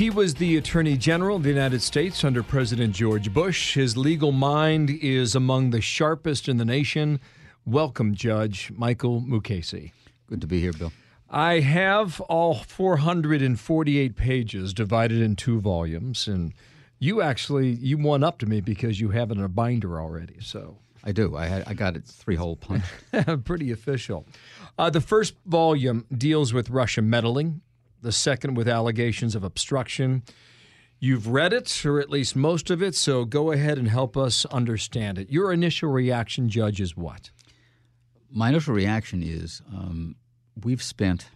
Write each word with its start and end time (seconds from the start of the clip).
He 0.00 0.08
was 0.08 0.36
the 0.36 0.56
Attorney 0.56 0.96
General 0.96 1.36
of 1.36 1.42
the 1.42 1.50
United 1.50 1.82
States 1.82 2.24
under 2.24 2.42
President 2.42 2.94
George 2.94 3.34
Bush. 3.34 3.74
His 3.74 3.98
legal 3.98 4.32
mind 4.32 4.88
is 4.88 5.34
among 5.34 5.72
the 5.72 5.82
sharpest 5.82 6.48
in 6.48 6.56
the 6.56 6.64
nation. 6.64 7.20
Welcome, 7.66 8.14
Judge 8.14 8.72
Michael 8.74 9.20
Mukasey. 9.20 9.92
Good 10.26 10.40
to 10.40 10.46
be 10.46 10.58
here, 10.58 10.72
Bill. 10.72 10.90
I 11.28 11.60
have 11.60 12.18
all 12.22 12.54
448 12.54 14.16
pages 14.16 14.72
divided 14.72 15.20
in 15.20 15.36
two 15.36 15.60
volumes, 15.60 16.26
and 16.26 16.54
you 16.98 17.20
actually 17.20 17.68
you 17.68 17.98
won 17.98 18.24
up 18.24 18.38
to 18.38 18.46
me 18.46 18.62
because 18.62 19.00
you 19.00 19.10
have 19.10 19.30
it 19.30 19.36
in 19.36 19.44
a 19.44 19.50
binder 19.50 20.00
already. 20.00 20.38
So 20.40 20.78
I 21.04 21.12
do. 21.12 21.36
I 21.36 21.44
had, 21.44 21.64
I 21.66 21.74
got 21.74 21.94
it 21.94 22.06
three 22.06 22.36
hole 22.36 22.56
punch. 22.56 22.84
pretty 23.44 23.70
official. 23.70 24.24
Uh, 24.78 24.88
the 24.88 25.02
first 25.02 25.34
volume 25.44 26.06
deals 26.10 26.54
with 26.54 26.70
Russia 26.70 27.02
meddling 27.02 27.60
the 28.02 28.12
second 28.12 28.54
with 28.54 28.68
allegations 28.68 29.34
of 29.34 29.44
obstruction. 29.44 30.22
You've 30.98 31.28
read 31.28 31.52
it, 31.52 31.84
or 31.86 31.98
at 31.98 32.10
least 32.10 32.36
most 32.36 32.70
of 32.70 32.82
it, 32.82 32.94
so 32.94 33.24
go 33.24 33.52
ahead 33.52 33.78
and 33.78 33.88
help 33.88 34.16
us 34.16 34.44
understand 34.46 35.18
it. 35.18 35.30
Your 35.30 35.52
initial 35.52 35.88
reaction, 35.88 36.48
Judge, 36.48 36.80
is 36.80 36.96
what? 36.96 37.30
My 38.30 38.50
initial 38.50 38.74
reaction 38.74 39.22
is 39.22 39.62
um, 39.72 40.16
we've 40.62 40.82
spent, 40.82 41.30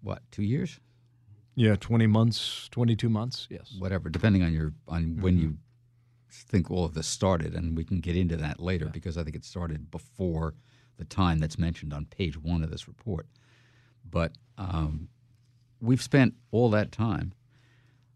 what, 0.00 0.22
two 0.30 0.44
years? 0.44 0.78
Yeah, 1.54 1.76
20 1.76 2.06
months, 2.06 2.68
22 2.70 3.08
months, 3.08 3.46
yes. 3.50 3.74
Whatever, 3.78 4.08
depending 4.08 4.42
on 4.42 4.52
your 4.52 4.72
on 4.88 5.02
mm-hmm. 5.04 5.22
when 5.22 5.38
you 5.38 5.56
think 6.30 6.70
all 6.70 6.84
of 6.84 6.94
this 6.94 7.06
started, 7.06 7.54
and 7.54 7.76
we 7.76 7.84
can 7.84 8.00
get 8.00 8.16
into 8.16 8.36
that 8.36 8.58
later 8.58 8.86
yeah. 8.86 8.92
because 8.92 9.18
I 9.18 9.24
think 9.24 9.36
it 9.36 9.44
started 9.44 9.90
before 9.90 10.54
the 10.96 11.04
time 11.04 11.38
that's 11.40 11.58
mentioned 11.58 11.92
on 11.92 12.06
page 12.06 12.38
one 12.38 12.62
of 12.62 12.70
this 12.70 12.88
report. 12.88 13.26
But 14.08 14.32
um, 14.56 15.08
we've 15.82 16.00
spent 16.02 16.34
all 16.52 16.70
that 16.70 16.92
time 16.92 17.34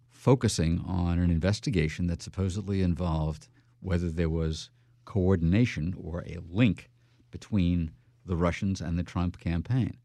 focusing 0.08 0.82
on 0.86 1.18
an 1.18 1.30
investigation 1.30 2.06
that 2.06 2.22
supposedly 2.22 2.80
involved 2.80 3.48
whether 3.80 4.10
there 4.10 4.30
was 4.30 4.70
coordination 5.04 5.94
or 6.02 6.20
a 6.26 6.38
link 6.48 6.90
between 7.30 7.90
the 8.24 8.36
Russians 8.36 8.80
and 8.80 8.98
the 8.98 9.02
Trump 9.02 9.38
campaign. 9.38 9.96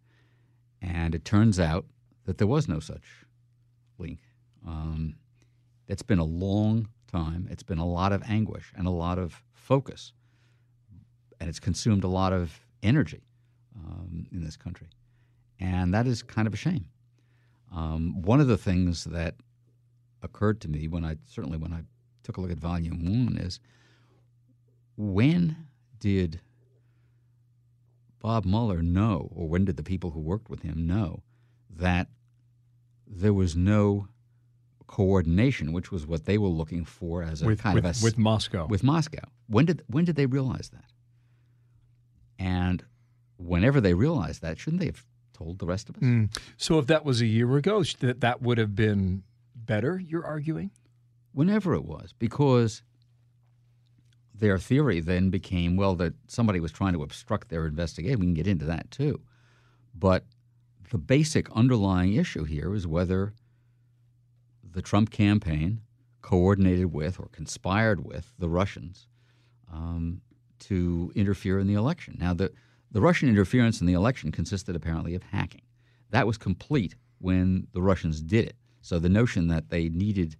And 0.82 1.16
it 1.16 1.24
turns 1.24 1.60
out 1.60 1.86
that 2.26 2.38
there 2.38 2.48
was 2.48 2.68
no 2.68 2.80
such 2.80 3.04
link. 3.98 4.20
Um, 4.68 5.16
it's 5.88 6.04
been 6.04 6.20
a 6.20 6.26
long 6.26 6.88
time. 7.12 7.48
It's 7.50 7.64
been 7.64 7.78
a 7.78 7.86
lot 7.86 8.12
of 8.12 8.24
anguish 8.28 8.72
and 8.76 8.88
a 8.88 8.92
lot 8.92 9.18
of 9.20 9.44
focus. 9.54 10.14
And 11.40 11.50
it's 11.50 11.60
consumed 11.60 12.04
a 12.04 12.08
lot 12.08 12.34
of 12.34 12.60
energy 12.84 13.24
um, 13.76 14.28
in 14.32 14.44
this 14.44 14.58
country. 14.58 14.90
And 15.60 15.94
that 15.94 16.08
is 16.08 16.24
kind 16.24 16.48
of 16.48 16.54
a 16.54 16.58
shame. 16.58 16.86
Um, 17.74 18.22
one 18.22 18.42
of 18.42 18.48
the 18.48 18.58
things 18.58 19.06
that 19.06 19.36
occurred 20.22 20.62
to 20.62 20.70
me 20.70 20.88
when 20.88 21.06
I 21.06 21.18
certainly 21.26 21.58
when 21.58 21.74
I 21.74 21.84
took 22.24 22.38
a 22.38 22.42
look 22.42 22.52
at 22.52 22.58
volume 22.58 23.06
one 23.06 23.38
is 23.38 23.60
when 24.98 25.56
did 26.00 26.42
Bob 28.20 28.46
Mueller 28.46 28.84
know, 28.84 29.30
or 29.34 29.48
when 29.48 29.66
did 29.66 29.78
the 29.78 29.84
people 29.84 30.12
who 30.12 30.20
worked 30.20 30.50
with 30.50 30.62
him 30.62 30.86
know 30.86 31.24
that 31.70 32.08
there 33.08 33.34
was 33.34 33.56
no 33.56 34.08
coordination, 34.86 35.72
which 35.72 35.92
was 35.92 36.06
what 36.06 36.26
they 36.26 36.38
were 36.38 36.48
looking 36.48 36.86
for 36.86 37.24
as 37.24 37.42
a 37.42 37.46
with, 37.46 37.62
kind 37.62 37.76
with, 37.76 37.86
of 37.86 38.02
a, 38.02 38.04
with 38.04 38.18
Moscow. 38.18 38.68
With 38.68 38.84
Moscow, 38.84 39.24
when 39.48 39.66
did 39.66 39.84
when 39.88 40.06
did 40.06 40.16
they 40.16 40.26
realize 40.26 40.70
that? 40.70 40.92
And 42.38 42.84
whenever 43.38 43.82
they 43.82 43.94
realized 43.94 44.42
that, 44.42 44.60
shouldn't 44.60 44.82
they 44.82 44.88
have 44.88 45.04
told 45.42 45.60
the 45.60 45.66
rest 45.66 45.90
of 45.90 45.98
us. 45.98 46.04
Mm. 46.04 46.36
So 46.58 46.80
if 46.80 46.88
that 46.88 47.06
was 47.06 47.22
a 47.22 47.26
year 47.26 47.56
ago, 47.58 47.84
that 48.00 48.22
that 48.22 48.42
would 48.42 48.58
have 48.58 48.76
been 48.76 49.24
better. 49.56 50.00
You're 50.00 50.26
arguing. 50.26 50.72
Whenever 51.34 51.74
it 51.74 51.86
was, 51.86 52.14
because 52.20 52.84
their 54.36 54.58
theory 54.58 55.00
then 55.00 55.30
became 55.30 55.78
well 55.78 55.96
that 55.96 56.14
somebody 56.28 56.60
was 56.60 56.72
trying 56.72 56.94
to 56.94 57.04
obstruct 57.04 57.50
their 57.50 57.66
investigation. 57.66 58.20
We 58.20 58.26
can 58.28 58.34
get 58.34 58.48
into 58.48 58.66
that 58.66 58.92
too, 58.92 59.22
but 59.96 60.26
the 60.92 60.98
basic 60.98 61.50
underlying 61.52 62.14
issue 62.14 62.44
here 62.44 62.76
is 62.76 62.86
whether 62.86 63.34
the 64.64 64.82
Trump 64.82 65.10
campaign 65.10 65.82
coordinated 66.22 66.94
with 66.94 67.20
or 67.20 67.30
conspired 67.32 68.06
with 68.06 68.34
the 68.38 68.50
Russians 68.50 69.08
um, 69.72 70.22
to 70.60 71.12
interfere 71.16 71.60
in 71.60 71.68
the 71.68 71.74
election. 71.76 72.18
Now, 72.20 72.34
the 72.34 72.52
the 72.92 73.02
Russian 73.02 73.30
interference 73.30 73.82
in 73.82 73.88
the 73.88 73.94
election 73.94 74.32
consisted 74.32 74.76
apparently 74.76 75.16
of 75.16 75.24
hacking. 75.24 75.62
That 76.10 76.28
was 76.28 76.38
complete 76.38 76.96
when 77.20 77.68
the 77.74 77.82
Russians 77.82 78.22
did 78.22 78.46
it. 78.46 78.56
So 78.82 79.00
the 79.00 79.10
notion 79.10 79.48
that 79.48 79.70
they 79.70 79.90
needed 79.90 80.36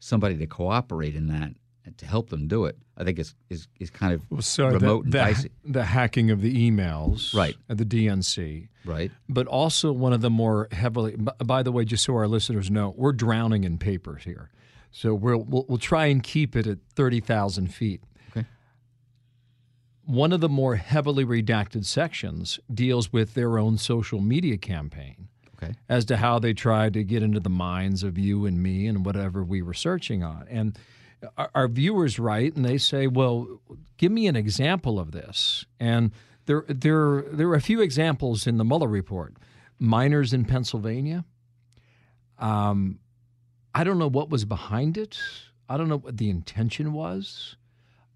somebody 0.00 0.36
to 0.38 0.46
cooperate 0.46 1.14
in 1.14 1.28
that 1.28 1.52
uh, 1.86 1.90
to 1.98 2.06
help 2.06 2.30
them 2.30 2.48
do 2.48 2.64
it, 2.64 2.76
I 2.96 3.04
think 3.04 3.18
is 3.18 3.34
is, 3.50 3.68
is 3.78 3.90
kind 3.90 4.12
of 4.12 4.22
well, 4.30 4.42
so 4.42 4.68
remote 4.68 5.10
the, 5.10 5.20
and 5.20 5.36
dicey. 5.36 5.50
The 5.64 5.84
hacking 5.84 6.30
of 6.30 6.40
the 6.40 6.70
emails, 6.70 7.34
right, 7.34 7.54
at 7.68 7.78
the 7.78 7.84
DNC, 7.84 8.68
right, 8.84 9.10
but 9.28 9.46
also 9.46 9.92
one 9.92 10.12
of 10.12 10.22
the 10.22 10.30
more 10.30 10.68
heavily. 10.72 11.16
By 11.44 11.62
the 11.62 11.72
way, 11.72 11.84
just 11.84 12.04
so 12.04 12.14
our 12.14 12.26
listeners 12.26 12.70
know, 12.70 12.94
we're 12.96 13.12
drowning 13.12 13.64
in 13.64 13.76
papers 13.76 14.24
here, 14.24 14.50
so 14.90 15.14
we'll 15.14 15.44
we'll, 15.44 15.66
we'll 15.68 15.78
try 15.78 16.06
and 16.06 16.22
keep 16.22 16.56
it 16.56 16.66
at 16.66 16.78
thirty 16.94 17.20
thousand 17.20 17.74
feet 17.74 18.02
one 20.06 20.32
of 20.32 20.40
the 20.40 20.48
more 20.48 20.76
heavily 20.76 21.24
redacted 21.24 21.84
sections 21.84 22.58
deals 22.72 23.12
with 23.12 23.34
their 23.34 23.58
own 23.58 23.78
social 23.78 24.20
media 24.20 24.56
campaign 24.56 25.28
okay. 25.56 25.74
as 25.88 26.04
to 26.06 26.16
how 26.16 26.38
they 26.38 26.52
tried 26.52 26.92
to 26.94 27.04
get 27.04 27.22
into 27.22 27.40
the 27.40 27.50
minds 27.50 28.02
of 28.02 28.18
you 28.18 28.46
and 28.46 28.62
me 28.62 28.86
and 28.86 29.04
whatever 29.04 29.42
we 29.42 29.62
were 29.62 29.74
searching 29.74 30.22
on. 30.22 30.46
And 30.50 30.78
our, 31.36 31.50
our 31.54 31.68
viewers 31.68 32.18
write 32.18 32.54
and 32.56 32.64
they 32.64 32.78
say, 32.78 33.06
"Well, 33.06 33.60
give 33.96 34.12
me 34.12 34.26
an 34.26 34.36
example 34.36 34.98
of 34.98 35.12
this." 35.12 35.64
And 35.80 36.12
there, 36.46 36.64
there, 36.68 37.22
there 37.22 37.48
are 37.48 37.54
a 37.54 37.60
few 37.60 37.80
examples 37.80 38.46
in 38.46 38.58
the 38.58 38.64
Mueller 38.64 38.88
report. 38.88 39.34
Miners 39.78 40.32
in 40.32 40.44
Pennsylvania. 40.44 41.24
Um, 42.38 42.98
I 43.74 43.84
don't 43.84 43.98
know 43.98 44.10
what 44.10 44.30
was 44.30 44.44
behind 44.44 44.96
it. 44.98 45.18
I 45.68 45.76
don't 45.76 45.88
know 45.88 45.98
what 45.98 46.18
the 46.18 46.30
intention 46.30 46.92
was. 46.92 47.56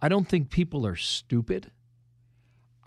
I 0.01 0.09
don't 0.09 0.29
think 0.29 0.51
people 0.51 0.87
are 0.87 0.97
stupid. 0.97 1.71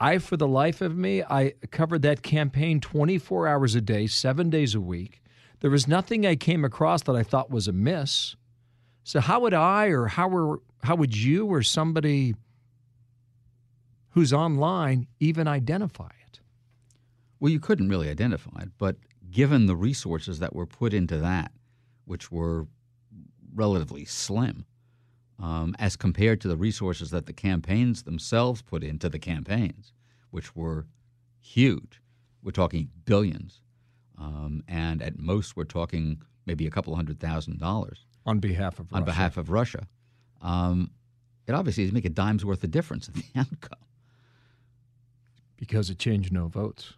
I, 0.02 0.18
for 0.18 0.36
the 0.36 0.48
life 0.48 0.82
of 0.82 0.98
me, 0.98 1.22
I 1.22 1.54
covered 1.70 2.02
that 2.02 2.24
campaign 2.24 2.82
24 2.82 3.48
hours 3.48 3.76
a 3.76 3.82
day, 3.82 4.08
seven 4.08 4.50
days 4.50 4.74
a 4.74 4.82
week. 4.82 5.22
There 5.60 5.70
was 5.70 5.88
nothing 5.88 6.26
I 6.26 6.36
came 6.36 6.66
across 6.66 7.04
that 7.04 7.16
I 7.16 7.22
thought 7.22 7.52
was 7.52 7.68
amiss. 7.68 8.36
So 9.04 9.20
how 9.20 9.42
would 9.42 9.54
I, 9.54 9.90
or 9.90 10.08
how 10.08 10.28
were, 10.28 10.64
how 10.82 10.96
would 10.96 11.16
you, 11.16 11.46
or 11.46 11.62
somebody 11.62 12.34
who's 14.10 14.34
online 14.34 15.06
even 15.20 15.48
identify 15.48 16.10
it? 16.28 16.40
Well, 17.40 17.52
you 17.52 17.60
couldn't 17.60 17.90
really 17.90 18.10
identify 18.10 18.62
it, 18.62 18.70
but 18.80 18.96
given 19.30 19.68
the 19.68 19.76
resources 19.76 20.40
that 20.40 20.56
were 20.56 20.66
put 20.66 20.96
into 20.96 21.18
that, 21.18 21.52
which 22.06 22.32
were 22.32 22.66
relatively 23.54 24.06
slim, 24.06 24.66
um, 25.42 25.76
as 25.80 25.96
compared 25.96 26.40
to 26.42 26.48
the 26.48 26.58
resources 26.58 27.10
that 27.12 27.26
the 27.26 27.34
campaigns 27.34 28.04
themselves 28.04 28.62
put 28.62 28.84
into 28.84 29.10
the 29.10 29.20
campaigns, 29.20 29.94
which 30.30 30.56
were 30.56 30.86
huge. 31.40 32.02
We're 32.44 32.52
talking 32.52 32.90
billions. 33.06 33.62
Um, 34.18 34.64
and 34.68 35.02
at 35.02 35.18
most, 35.18 35.58
we're 35.58 35.64
talking 35.64 36.22
maybe 36.46 36.68
a 36.68 36.72
couple 36.72 36.96
hundred 36.96 37.20
thousand 37.20 37.60
dollars 37.60 38.06
on 38.26 38.40
behalf 38.40 38.80
of 38.80 38.94
on 38.94 39.02
Russia. 39.02 39.06
behalf 39.06 39.38
of 39.38 39.50
Russia. 39.50 39.88
Um, 40.42 40.92
it 41.48 41.54
obviously 41.54 41.84
doesn't 41.84 41.96
make 41.96 42.06
a 42.06 42.10
dime's 42.10 42.46
worth 42.46 42.64
of 42.64 42.72
difference 42.72 43.08
in 43.08 43.16
the 43.16 43.24
outcome 43.40 43.80
because 45.58 45.90
it 45.90 45.98
changed 45.98 46.32
no 46.32 46.48
votes. 46.48 46.94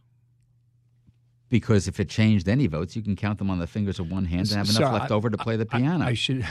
Because 1.53 1.87
if 1.87 1.99
it 1.99 2.09
changed 2.09 2.49
any 2.49 2.65
votes, 2.65 2.95
you 2.95 3.03
can 3.03 3.15
count 3.15 3.37
them 3.37 3.51
on 3.51 3.59
the 3.59 3.67
fingers 3.67 3.99
of 3.99 4.09
one 4.09 4.25
hand 4.25 4.47
and 4.47 4.57
have 4.57 4.69
enough 4.71 4.89
so 4.89 4.91
left 4.91 5.11
I, 5.11 5.13
over 5.13 5.29
to 5.29 5.37
play 5.37 5.55
the 5.55 5.67
piano. 5.67 6.03
I, 6.03 6.07
I 6.07 6.13
should 6.15 6.47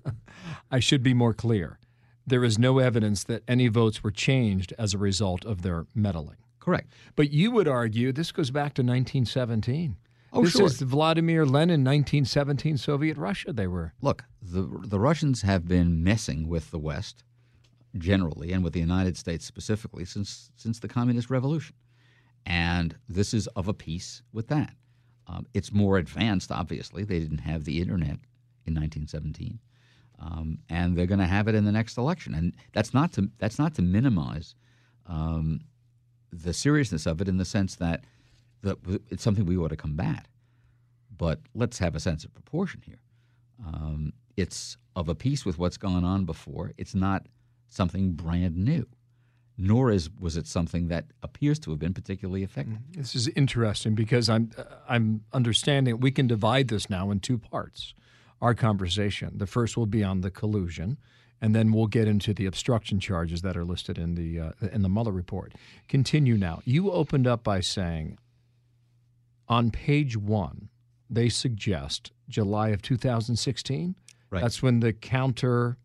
I 0.70 0.80
should 0.80 1.02
be 1.02 1.12
more 1.12 1.34
clear. 1.34 1.78
There 2.26 2.42
is 2.42 2.58
no 2.58 2.78
evidence 2.78 3.24
that 3.24 3.42
any 3.46 3.68
votes 3.68 4.02
were 4.02 4.10
changed 4.10 4.72
as 4.78 4.94
a 4.94 4.98
result 4.98 5.44
of 5.44 5.60
their 5.60 5.84
meddling. 5.94 6.38
Correct. 6.60 6.90
But 7.14 7.30
you 7.30 7.50
would 7.50 7.68
argue 7.68 8.10
this 8.10 8.32
goes 8.32 8.50
back 8.50 8.72
to 8.76 8.80
1917. 8.80 9.98
Oh, 10.32 10.44
this 10.44 10.52
sure. 10.52 10.64
is 10.64 10.80
Vladimir 10.80 11.44
Lenin, 11.44 11.84
1917 11.84 12.78
Soviet 12.78 13.18
Russia. 13.18 13.52
They 13.52 13.66
were. 13.66 13.92
Look, 14.00 14.24
the 14.40 14.62
the 14.62 14.98
Russians 14.98 15.42
have 15.42 15.68
been 15.68 16.02
messing 16.02 16.48
with 16.48 16.70
the 16.70 16.78
West 16.78 17.22
generally 17.98 18.50
and 18.50 18.64
with 18.64 18.72
the 18.72 18.80
United 18.80 19.18
States 19.18 19.44
specifically 19.44 20.06
since 20.06 20.50
since 20.56 20.78
the 20.78 20.88
communist 20.88 21.28
revolution, 21.28 21.76
and 22.46 22.96
this 23.08 23.34
is 23.34 23.46
of 23.48 23.68
a 23.68 23.74
piece 23.74 24.22
with 24.32 24.48
that. 24.48 24.74
Um, 25.26 25.46
it's 25.54 25.72
more 25.72 25.98
advanced, 25.98 26.50
obviously. 26.50 27.04
They 27.04 27.20
didn't 27.20 27.38
have 27.38 27.64
the 27.64 27.80
internet 27.80 28.18
in 28.64 28.74
1917, 28.74 29.58
um, 30.18 30.58
and 30.68 30.96
they're 30.96 31.06
going 31.06 31.20
to 31.20 31.26
have 31.26 31.48
it 31.48 31.54
in 31.54 31.64
the 31.64 31.72
next 31.72 31.96
election. 31.96 32.34
And 32.34 32.54
that's 32.72 32.92
not 32.92 33.12
to 33.14 33.30
that's 33.38 33.58
not 33.58 33.74
to 33.76 33.82
minimize 33.82 34.54
um, 35.06 35.60
the 36.32 36.52
seriousness 36.52 37.06
of 37.06 37.20
it 37.20 37.28
in 37.28 37.36
the 37.36 37.44
sense 37.44 37.76
that 37.76 38.04
the, 38.62 38.76
it's 39.08 39.22
something 39.22 39.46
we 39.46 39.56
ought 39.56 39.68
to 39.68 39.76
combat. 39.76 40.26
But 41.16 41.40
let's 41.54 41.78
have 41.78 41.94
a 41.94 42.00
sense 42.00 42.24
of 42.24 42.32
proportion 42.32 42.82
here. 42.84 43.00
Um, 43.64 44.12
it's 44.36 44.76
of 44.96 45.08
a 45.08 45.14
piece 45.14 45.44
with 45.44 45.58
what's 45.58 45.76
gone 45.76 46.04
on 46.04 46.24
before. 46.24 46.72
It's 46.78 46.94
not 46.94 47.26
something 47.68 48.12
brand 48.12 48.56
new, 48.56 48.86
nor 49.58 49.90
is 49.90 50.10
was 50.18 50.36
it 50.36 50.46
something 50.46 50.88
that 50.88 51.06
appears 51.22 51.58
to 51.60 51.70
have 51.70 51.78
been 51.78 51.94
particularly 51.94 52.42
effective. 52.42 52.78
This 52.92 53.14
is 53.14 53.28
interesting 53.28 53.94
because 53.94 54.28
I'm 54.28 54.50
I'm 54.88 55.24
understanding 55.32 56.00
we 56.00 56.10
can 56.10 56.26
divide 56.26 56.68
this 56.68 56.88
now 56.88 57.10
in 57.10 57.20
two 57.20 57.38
parts. 57.38 57.94
Our 58.40 58.54
conversation. 58.54 59.38
The 59.38 59.46
first 59.46 59.76
will 59.76 59.86
be 59.86 60.02
on 60.02 60.22
the 60.22 60.30
collusion, 60.30 60.98
and 61.40 61.54
then 61.54 61.70
we'll 61.70 61.86
get 61.86 62.08
into 62.08 62.34
the 62.34 62.46
obstruction 62.46 62.98
charges 62.98 63.42
that 63.42 63.56
are 63.56 63.64
listed 63.64 63.98
in 63.98 64.16
the 64.16 64.40
uh, 64.40 64.52
in 64.72 64.82
the 64.82 64.88
Mueller 64.88 65.12
report. 65.12 65.54
Continue 65.86 66.36
now. 66.36 66.60
You 66.64 66.90
opened 66.90 67.26
up 67.28 67.44
by 67.44 67.60
saying 67.60 68.18
on 69.48 69.70
page 69.70 70.16
one 70.16 70.70
they 71.08 71.28
suggest 71.28 72.10
July 72.28 72.70
of 72.70 72.82
2016. 72.82 73.94
Right. 74.30 74.40
That's 74.40 74.62
when 74.62 74.80
the 74.80 74.94
counter 74.94 75.76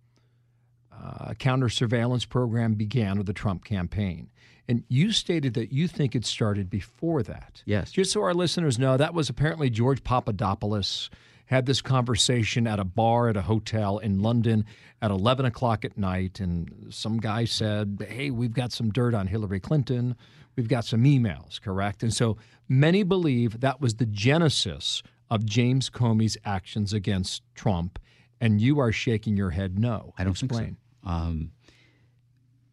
uh, 1.01 1.33
counter 1.35 1.69
surveillance 1.69 2.25
program 2.25 2.73
began 2.73 3.17
with 3.17 3.27
the 3.27 3.33
Trump 3.33 3.63
campaign. 3.63 4.29
And 4.67 4.83
you 4.89 5.11
stated 5.11 5.53
that 5.53 5.71
you 5.71 5.87
think 5.87 6.15
it 6.15 6.25
started 6.25 6.69
before 6.69 7.23
that. 7.23 7.63
Yes. 7.65 7.91
Just 7.91 8.11
so 8.11 8.21
our 8.21 8.33
listeners 8.33 8.77
know, 8.77 8.97
that 8.97 9.13
was 9.13 9.29
apparently 9.29 9.69
George 9.69 10.03
Papadopoulos 10.03 11.09
had 11.45 11.65
this 11.65 11.81
conversation 11.81 12.67
at 12.67 12.77
a 12.79 12.83
bar 12.83 13.29
at 13.29 13.37
a 13.37 13.41
hotel 13.41 13.97
in 13.99 14.21
London 14.21 14.65
at 15.01 15.11
11 15.11 15.45
o'clock 15.45 15.85
at 15.85 15.97
night. 15.97 16.41
And 16.41 16.87
some 16.89 17.17
guy 17.19 17.45
said, 17.45 18.05
Hey, 18.09 18.29
we've 18.31 18.53
got 18.53 18.73
some 18.73 18.91
dirt 18.91 19.13
on 19.13 19.27
Hillary 19.27 19.61
Clinton. 19.61 20.15
We've 20.57 20.67
got 20.67 20.83
some 20.83 21.03
emails, 21.03 21.61
correct? 21.61 22.03
And 22.03 22.13
so 22.13 22.37
many 22.67 23.03
believe 23.03 23.61
that 23.61 23.79
was 23.79 23.95
the 23.95 24.05
genesis 24.05 25.01
of 25.29 25.45
James 25.45 25.89
Comey's 25.89 26.37
actions 26.43 26.91
against 26.91 27.41
Trump. 27.55 27.99
And 28.41 28.59
you 28.59 28.79
are 28.79 28.91
shaking 28.91 29.37
your 29.37 29.51
head 29.51 29.79
no. 29.79 30.13
I 30.17 30.23
don't 30.23 30.33
Explain. 30.33 30.77
Um, 31.03 31.51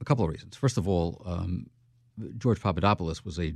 a 0.01 0.05
couple 0.05 0.25
of 0.25 0.31
reasons. 0.31 0.57
First 0.57 0.77
of 0.77 0.89
all, 0.89 1.23
um, 1.25 1.67
George 2.39 2.61
Papadopoulos 2.61 3.25
was 3.25 3.39
a 3.39 3.55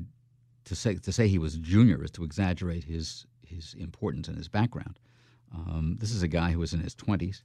to 0.65 0.75
say 0.75 0.97
to 0.97 1.13
say 1.13 1.29
he 1.29 1.39
was 1.39 1.55
a 1.55 1.59
junior 1.59 2.03
is 2.05 2.11
to 2.13 2.25
exaggerate 2.25 2.85
his 2.85 3.27
his 3.47 3.75
importance 3.75 4.29
and 4.29 4.37
his 4.37 4.49
background. 4.49 4.99
Um, 5.55 5.97
this 5.99 6.13
is 6.13 6.23
a 6.23 6.29
guy 6.29 6.53
who 6.53 6.59
was 6.59 6.73
in 6.75 6.81
his 6.81 6.95
twenties, 6.95 7.43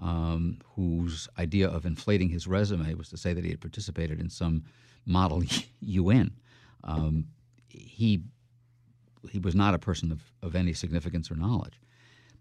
um, 0.00 0.58
whose 0.74 1.28
idea 1.38 1.68
of 1.68 1.86
inflating 1.86 2.28
his 2.28 2.46
resume 2.46 2.94
was 2.94 3.08
to 3.10 3.16
say 3.16 3.32
that 3.32 3.44
he 3.44 3.50
had 3.50 3.60
participated 3.60 4.20
in 4.20 4.28
some 4.28 4.64
model 5.06 5.42
UN. 5.80 6.32
Um, 6.84 7.26
he 7.68 8.22
he 9.30 9.38
was 9.38 9.54
not 9.54 9.74
a 9.74 9.78
person 9.78 10.12
of, 10.12 10.22
of 10.42 10.54
any 10.54 10.72
significance 10.72 11.30
or 11.30 11.36
knowledge. 11.36 11.80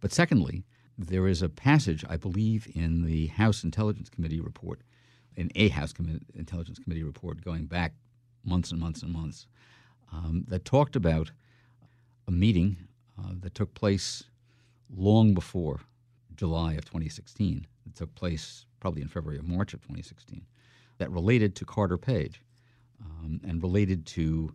But 0.02 0.12
secondly, 0.12 0.66
there 0.98 1.28
is 1.28 1.42
a 1.42 1.50
passage, 1.50 2.06
I 2.10 2.18
believe, 2.18 2.68
in 2.74 3.04
the 3.04 3.28
House 3.28 3.64
Intelligence 3.64 4.10
Committee 4.10 4.40
report, 4.40 4.82
in 5.36 5.52
a 5.56 5.70
House 5.70 5.92
Com- 5.94 6.22
Intelligence 6.34 6.80
Committee 6.80 7.04
report 7.04 7.44
going 7.44 7.66
back 7.66 7.94
months 8.44 8.72
and 8.72 8.80
months 8.80 9.04
and 9.04 9.12
months, 9.12 9.48
um, 10.12 10.46
that 10.48 10.64
talked 10.64 10.96
about 10.96 11.32
a 12.28 12.32
meeting 12.32 12.78
uh, 13.20 13.32
that 13.42 13.54
took 13.54 13.74
place 13.74 14.24
long 14.96 15.34
before 15.34 15.82
July 16.36 16.74
of 16.74 16.86
2016. 16.86 17.68
It 17.86 17.96
took 17.96 18.14
place 18.16 18.66
probably 18.80 19.02
in 19.02 19.08
February 19.08 19.40
or 19.40 19.44
March 19.44 19.74
of 19.74 19.82
2016, 19.82 20.46
that 20.98 21.12
related 21.12 21.56
to 21.56 21.66
Carter 21.66 21.98
Page 21.98 22.42
um, 23.04 23.42
and 23.48 23.62
related 23.62 24.06
to 24.06 24.54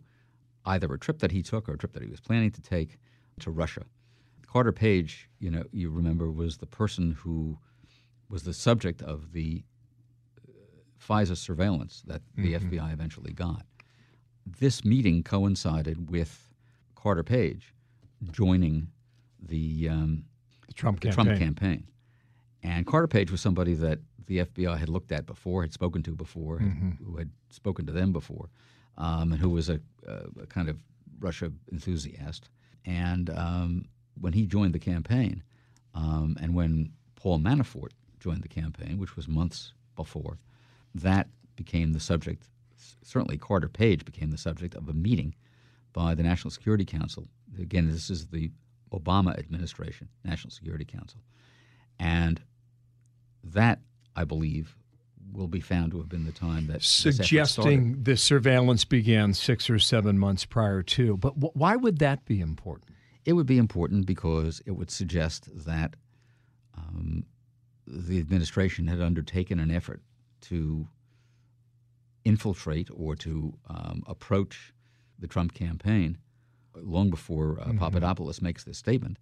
either 0.65 0.91
a 0.93 0.99
trip 0.99 1.19
that 1.19 1.31
he 1.31 1.41
took 1.41 1.67
or 1.67 1.73
a 1.73 1.77
trip 1.77 1.93
that 1.93 2.03
he 2.03 2.09
was 2.09 2.19
planning 2.19 2.51
to 2.51 2.61
take 2.61 2.97
to 3.39 3.51
Russia. 3.51 3.83
Carter 4.51 4.71
Page, 4.73 5.29
you 5.39 5.49
know, 5.49 5.63
you 5.71 5.89
remember, 5.89 6.29
was 6.31 6.57
the 6.57 6.65
person 6.65 7.11
who 7.11 7.57
was 8.29 8.43
the 8.43 8.53
subject 8.53 9.01
of 9.01 9.31
the 9.31 9.63
uh, 10.47 10.51
FISA 10.99 11.37
surveillance 11.37 12.03
that 12.07 12.21
the 12.35 12.53
Mm-hmm. 12.53 12.75
FBI 12.75 12.93
eventually 12.93 13.31
got. 13.33 13.65
This 14.45 14.83
meeting 14.83 15.23
coincided 15.23 16.09
with 16.09 16.53
Carter 16.95 17.23
Page 17.23 17.73
joining 18.31 18.87
the, 19.41 19.87
um, 19.89 20.25
The 20.67 20.73
Trump 20.73 20.99
the 20.99 21.07
campaign. 21.09 21.25
Trump 21.25 21.39
campaign. 21.39 21.87
And 22.63 22.85
Carter 22.85 23.07
Page 23.07 23.31
was 23.31 23.41
somebody 23.41 23.73
that 23.75 23.99
the 24.27 24.39
FBI 24.39 24.77
had 24.77 24.89
looked 24.89 25.11
at 25.11 25.25
before, 25.25 25.61
had 25.61 25.73
spoken 25.73 26.03
to 26.03 26.11
before, 26.15 26.59
Mm-hmm. 26.59 27.03
who 27.05 27.17
had 27.17 27.29
spoken 27.49 27.85
to 27.85 27.91
them 27.93 28.11
before, 28.11 28.49
um, 28.97 29.31
and 29.31 29.41
who 29.41 29.49
was 29.49 29.69
a, 29.69 29.79
a, 30.05 30.41
a 30.43 30.45
kind 30.47 30.67
of 30.69 30.77
Russia 31.19 31.51
enthusiast. 31.71 32.49
And 32.85 33.29
um, 33.29 33.85
when 34.21 34.33
he 34.33 34.45
joined 34.45 34.73
the 34.73 34.79
campaign, 34.79 35.43
um, 35.93 36.37
and 36.39 36.55
when 36.55 36.93
Paul 37.15 37.39
Manafort 37.39 37.91
joined 38.19 38.43
the 38.43 38.47
campaign, 38.47 38.97
which 38.97 39.15
was 39.15 39.27
months 39.27 39.73
before, 39.95 40.37
that 40.95 41.27
became 41.55 41.93
the 41.93 41.99
subject. 41.99 42.43
Certainly, 43.03 43.37
Carter 43.37 43.67
Page 43.67 44.05
became 44.05 44.31
the 44.31 44.37
subject 44.37 44.75
of 44.75 44.87
a 44.87 44.93
meeting 44.93 45.35
by 45.93 46.15
the 46.15 46.23
National 46.23 46.51
Security 46.51 46.85
Council. 46.85 47.27
Again, 47.59 47.91
this 47.91 48.09
is 48.09 48.27
the 48.27 48.51
Obama 48.93 49.37
administration, 49.37 50.07
National 50.23 50.51
Security 50.51 50.85
Council. 50.85 51.19
And 51.99 52.41
that, 53.43 53.79
I 54.15 54.23
believe, 54.23 54.75
will 55.33 55.47
be 55.47 55.59
found 55.59 55.91
to 55.91 55.97
have 55.97 56.09
been 56.09 56.25
the 56.25 56.31
time 56.31 56.67
that. 56.67 56.83
Suggesting 56.83 58.03
the 58.03 58.17
surveillance 58.17 58.85
began 58.85 59.33
six 59.33 59.69
or 59.69 59.79
seven 59.79 60.17
months 60.17 60.45
prior 60.45 60.81
to. 60.83 61.17
But 61.17 61.31
wh- 61.31 61.55
why 61.55 61.75
would 61.75 61.99
that 61.99 62.25
be 62.25 62.41
important? 62.41 62.89
It 63.25 63.33
would 63.33 63.45
be 63.45 63.57
important 63.57 64.05
because 64.05 64.61
it 64.65 64.71
would 64.71 64.91
suggest 64.91 65.49
that 65.65 65.95
um, 66.77 67.25
the 67.85 68.19
administration 68.19 68.87
had 68.87 69.01
undertaken 69.01 69.59
an 69.59 69.71
effort 69.71 70.01
to 70.41 70.87
infiltrate 72.23 72.89
or 72.93 73.15
to 73.15 73.53
um, 73.67 74.03
approach 74.07 74.73
the 75.19 75.27
Trump 75.27 75.53
campaign 75.53 76.17
long 76.75 77.09
before 77.09 77.59
uh, 77.59 77.73
Papadopoulos 77.77 78.41
makes 78.41 78.63
this 78.63 78.77
statement. 78.77 79.17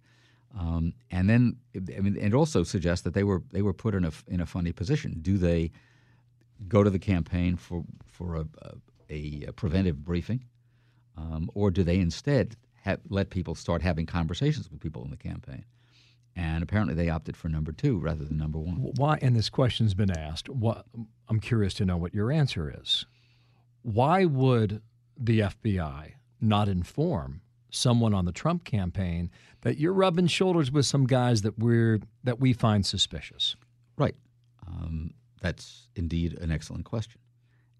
Um, 0.58 0.94
and 1.10 1.28
then, 1.28 1.56
I 1.96 2.00
mean, 2.00 2.16
it 2.16 2.34
also 2.34 2.62
suggests 2.64 3.04
that 3.04 3.14
they 3.14 3.22
were 3.22 3.42
they 3.52 3.62
were 3.62 3.72
put 3.72 3.94
in 3.94 4.04
a 4.04 4.12
in 4.26 4.40
a 4.40 4.46
funny 4.46 4.72
position. 4.72 5.18
Do 5.20 5.38
they 5.38 5.70
go 6.66 6.82
to 6.82 6.90
the 6.90 6.98
campaign 6.98 7.56
for 7.56 7.84
for 8.06 8.36
a, 8.36 8.46
a, 9.08 9.44
a 9.48 9.52
preventive 9.52 10.04
briefing, 10.04 10.44
um, 11.16 11.50
or 11.54 11.70
do 11.70 11.84
they 11.84 11.98
instead 11.98 12.56
have, 12.80 13.00
let 13.08 13.30
people 13.30 13.54
start 13.54 13.82
having 13.82 14.06
conversations 14.06 14.70
with 14.70 14.80
people 14.80 15.04
in 15.04 15.10
the 15.10 15.16
campaign? 15.16 15.64
And 16.36 16.62
apparently, 16.62 16.94
they 16.94 17.10
opted 17.10 17.36
for 17.36 17.48
number 17.48 17.72
two 17.72 17.98
rather 17.98 18.24
than 18.24 18.38
number 18.38 18.58
one. 18.58 18.76
Why? 18.96 19.18
And 19.20 19.34
this 19.34 19.50
question's 19.50 19.94
been 19.94 20.10
asked. 20.10 20.48
What, 20.48 20.86
I'm 21.28 21.40
curious 21.40 21.74
to 21.74 21.84
know 21.84 21.96
what 21.96 22.14
your 22.14 22.30
answer 22.30 22.72
is. 22.80 23.04
Why 23.82 24.24
would 24.24 24.80
the 25.16 25.40
FBI 25.40 26.12
not 26.40 26.68
inform 26.68 27.42
someone 27.70 28.14
on 28.14 28.24
the 28.24 28.32
Trump 28.32 28.64
campaign 28.64 29.30
that 29.62 29.78
you're 29.78 29.92
rubbing 29.92 30.26
shoulders 30.26 30.70
with 30.70 30.86
some 30.86 31.06
guys 31.06 31.42
that 31.42 31.58
we're 31.58 32.00
that 32.24 32.40
we 32.40 32.52
find 32.52 32.86
suspicious? 32.86 33.56
Right. 33.96 34.14
Um, 34.66 35.14
that's 35.40 35.88
indeed 35.96 36.38
an 36.38 36.50
excellent 36.50 36.84
question. 36.84 37.20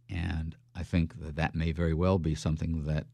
And 0.08 0.56
I 0.74 0.82
think 0.82 1.20
that 1.20 1.36
that 1.36 1.54
may 1.54 1.72
very 1.72 1.94
well 1.94 2.18
be 2.18 2.34
something 2.34 2.84
that 2.84 3.06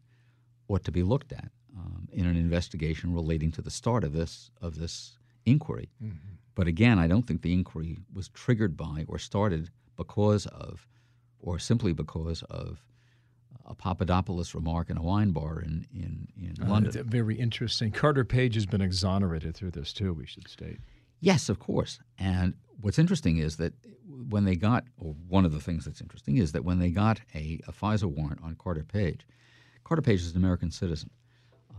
ought 0.68 0.84
to 0.84 0.92
be 0.92 1.02
looked 1.02 1.32
at 1.32 1.50
um, 1.76 2.08
in 2.12 2.26
an 2.26 2.36
investigation 2.36 3.12
relating 3.12 3.50
to 3.52 3.62
the 3.62 3.70
start 3.70 4.04
of 4.04 4.12
this 4.12 4.50
of 4.60 4.76
this 4.78 5.18
inquiry. 5.44 5.90
But 6.54 6.66
again, 6.66 6.98
I 6.98 7.06
don't 7.06 7.26
think 7.26 7.42
the 7.42 7.52
inquiry 7.52 7.98
was 8.12 8.28
triggered 8.30 8.76
by 8.76 9.04
or 9.08 9.18
started 9.18 9.70
because 9.96 10.46
of, 10.46 10.86
or 11.38 11.58
simply 11.58 11.92
because 11.92 12.42
of, 12.44 12.82
a 13.68 13.74
Papadopoulos 13.74 14.54
remark 14.54 14.90
in 14.90 14.96
a 14.96 15.02
wine 15.02 15.32
bar 15.32 15.60
in 15.60 15.86
in, 15.92 16.28
in 16.40 16.54
Uh, 16.62 16.68
London. 16.70 17.08
very 17.08 17.34
interesting. 17.38 17.90
Carter 17.90 18.24
Page 18.24 18.54
has 18.54 18.64
been 18.66 18.80
exonerated 18.80 19.54
through 19.56 19.72
this 19.72 19.92
too. 19.92 20.12
We 20.14 20.24
should 20.26 20.48
state. 20.48 20.78
Yes, 21.20 21.48
of 21.48 21.58
course. 21.58 21.98
And 22.18 22.54
what's 22.80 22.98
interesting 22.98 23.38
is 23.38 23.56
that 23.56 23.72
when 24.30 24.44
they 24.44 24.54
got, 24.56 24.84
or 24.98 25.14
one 25.28 25.44
of 25.44 25.52
the 25.52 25.60
things 25.60 25.84
that's 25.84 26.00
interesting 26.00 26.36
is 26.38 26.52
that 26.52 26.64
when 26.64 26.78
they 26.78 26.90
got 26.90 27.20
a, 27.34 27.58
a 27.66 27.72
FISA 27.72 28.04
warrant 28.04 28.40
on 28.42 28.54
Carter 28.54 28.84
Page, 28.84 29.26
Carter 29.84 30.02
Page 30.02 30.20
is 30.20 30.30
an 30.30 30.36
American 30.36 30.70
citizen. 30.70 31.10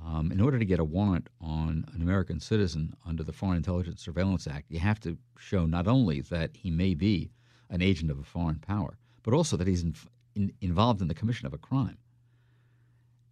Um, 0.07 0.31
in 0.31 0.39
order 0.39 0.57
to 0.57 0.63
get 0.63 0.79
a 0.79 0.85
warrant 0.85 1.27
on 1.41 1.83
an 1.93 2.01
American 2.01 2.39
citizen 2.39 2.93
under 3.05 3.23
the 3.23 3.33
Foreign 3.33 3.57
Intelligence 3.57 4.01
Surveillance 4.01 4.47
Act, 4.47 4.71
you 4.71 4.79
have 4.79 4.99
to 5.01 5.17
show 5.37 5.65
not 5.65 5.85
only 5.85 6.21
that 6.21 6.51
he 6.55 6.71
may 6.71 6.93
be 6.93 7.29
an 7.69 7.81
agent 7.81 8.09
of 8.09 8.17
a 8.17 8.23
foreign 8.23 8.59
power, 8.59 8.97
but 9.23 9.33
also 9.33 9.57
that 9.57 9.67
he's 9.67 9.83
in, 9.83 9.95
in, 10.35 10.53
involved 10.61 11.01
in 11.01 11.09
the 11.09 11.13
commission 11.13 11.45
of 11.45 11.53
a 11.53 11.57
crime. 11.57 11.97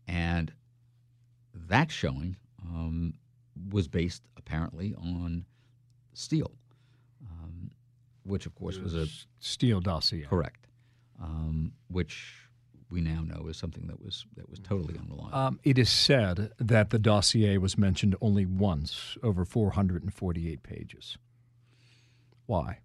And 0.08 0.52
that 1.54 1.92
showing 1.92 2.36
um, 2.62 3.14
was 3.72 3.88
based 3.88 4.24
apparently 4.36 4.94
on 4.96 5.46
Steele, 6.14 6.52
um, 7.24 7.72
which 8.24 8.46
of 8.46 8.54
course 8.56 8.78
was 8.80 8.96
a 8.96 9.08
Steele 9.40 9.80
dossier. 9.80 10.26
correct, 10.26 10.68
um, 11.22 11.72
which 11.88 12.45
we 12.90 13.02
now 13.02 13.22
know 13.22 13.48
is 13.48 13.58
something 13.58 13.88
that 13.88 14.02
was 14.02 14.26
that 14.38 14.50
was 14.50 14.60
totally 14.60 14.98
unreliable. 14.98 15.36
Um, 15.38 15.60
it 15.64 15.78
is 15.78 15.90
said 15.90 16.52
that 16.60 16.90
the 16.92 17.00
dossier 17.00 17.58
was 17.58 17.78
mentioned 17.78 18.16
only 18.22 18.46
once 18.46 19.18
over 19.24 19.44
448 19.46 20.62
pages. 20.64 21.18
Why? 22.46 22.80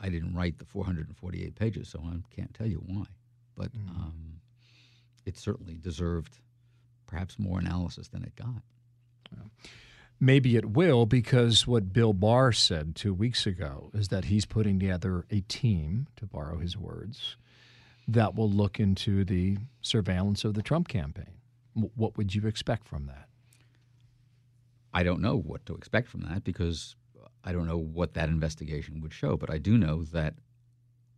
I 0.00 0.10
didn't 0.10 0.34
write 0.34 0.58
the 0.58 0.66
448 0.66 1.54
pages, 1.54 1.88
so 1.88 2.00
I 2.04 2.16
can't 2.34 2.52
tell 2.54 2.66
you 2.66 2.82
why. 2.86 3.04
But 3.56 3.72
Mm-hmm. 3.72 3.88
um, 3.88 4.40
it 5.24 5.38
certainly 5.38 5.78
deserved 5.78 6.38
perhaps 7.06 7.38
more 7.38 7.58
analysis 7.58 8.08
than 8.08 8.22
it 8.22 8.36
got. 8.36 8.62
Maybe 10.20 10.56
it 10.56 10.70
will 10.70 11.04
because 11.04 11.66
what 11.66 11.92
Bill 11.92 12.12
Barr 12.14 12.50
said 12.52 12.94
two 12.96 13.12
weeks 13.12 13.46
ago 13.46 13.90
is 13.92 14.08
that 14.08 14.26
he's 14.26 14.46
putting 14.46 14.78
together 14.78 15.26
a 15.30 15.40
team, 15.42 16.06
to 16.16 16.26
borrow 16.26 16.58
his 16.58 16.76
words, 16.76 17.36
that 18.08 18.34
will 18.34 18.50
look 18.50 18.78
into 18.78 19.24
the 19.24 19.58
surveillance 19.80 20.44
of 20.44 20.54
the 20.54 20.62
Trump 20.62 20.88
campaign. 20.88 21.40
What 21.74 22.16
would 22.16 22.34
you 22.34 22.46
expect 22.46 22.86
from 22.86 23.06
that? 23.06 23.28
I 24.94 25.02
don't 25.02 25.20
know 25.20 25.36
what 25.36 25.66
to 25.66 25.74
expect 25.74 26.08
from 26.08 26.22
that 26.22 26.42
because 26.42 26.96
I 27.44 27.52
don't 27.52 27.66
know 27.66 27.78
what 27.78 28.14
that 28.14 28.28
investigation 28.28 29.00
would 29.02 29.12
show. 29.12 29.36
But 29.36 29.50
I 29.50 29.58
do 29.58 29.76
know 29.76 30.04
that 30.04 30.34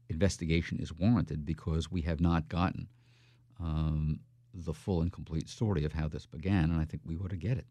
investigation 0.08 0.78
is 0.78 0.92
warranted 0.92 1.44
because 1.44 1.90
we 1.90 2.02
have 2.02 2.20
not 2.20 2.48
gotten 2.48 2.88
um, 3.60 4.20
the 4.52 4.74
full 4.74 5.00
and 5.00 5.12
complete 5.12 5.48
story 5.48 5.84
of 5.84 5.92
how 5.92 6.08
this 6.08 6.26
began, 6.26 6.70
and 6.70 6.80
I 6.80 6.84
think 6.84 7.02
we 7.04 7.16
ought 7.16 7.30
to 7.30 7.36
get 7.36 7.58
it. 7.58 7.66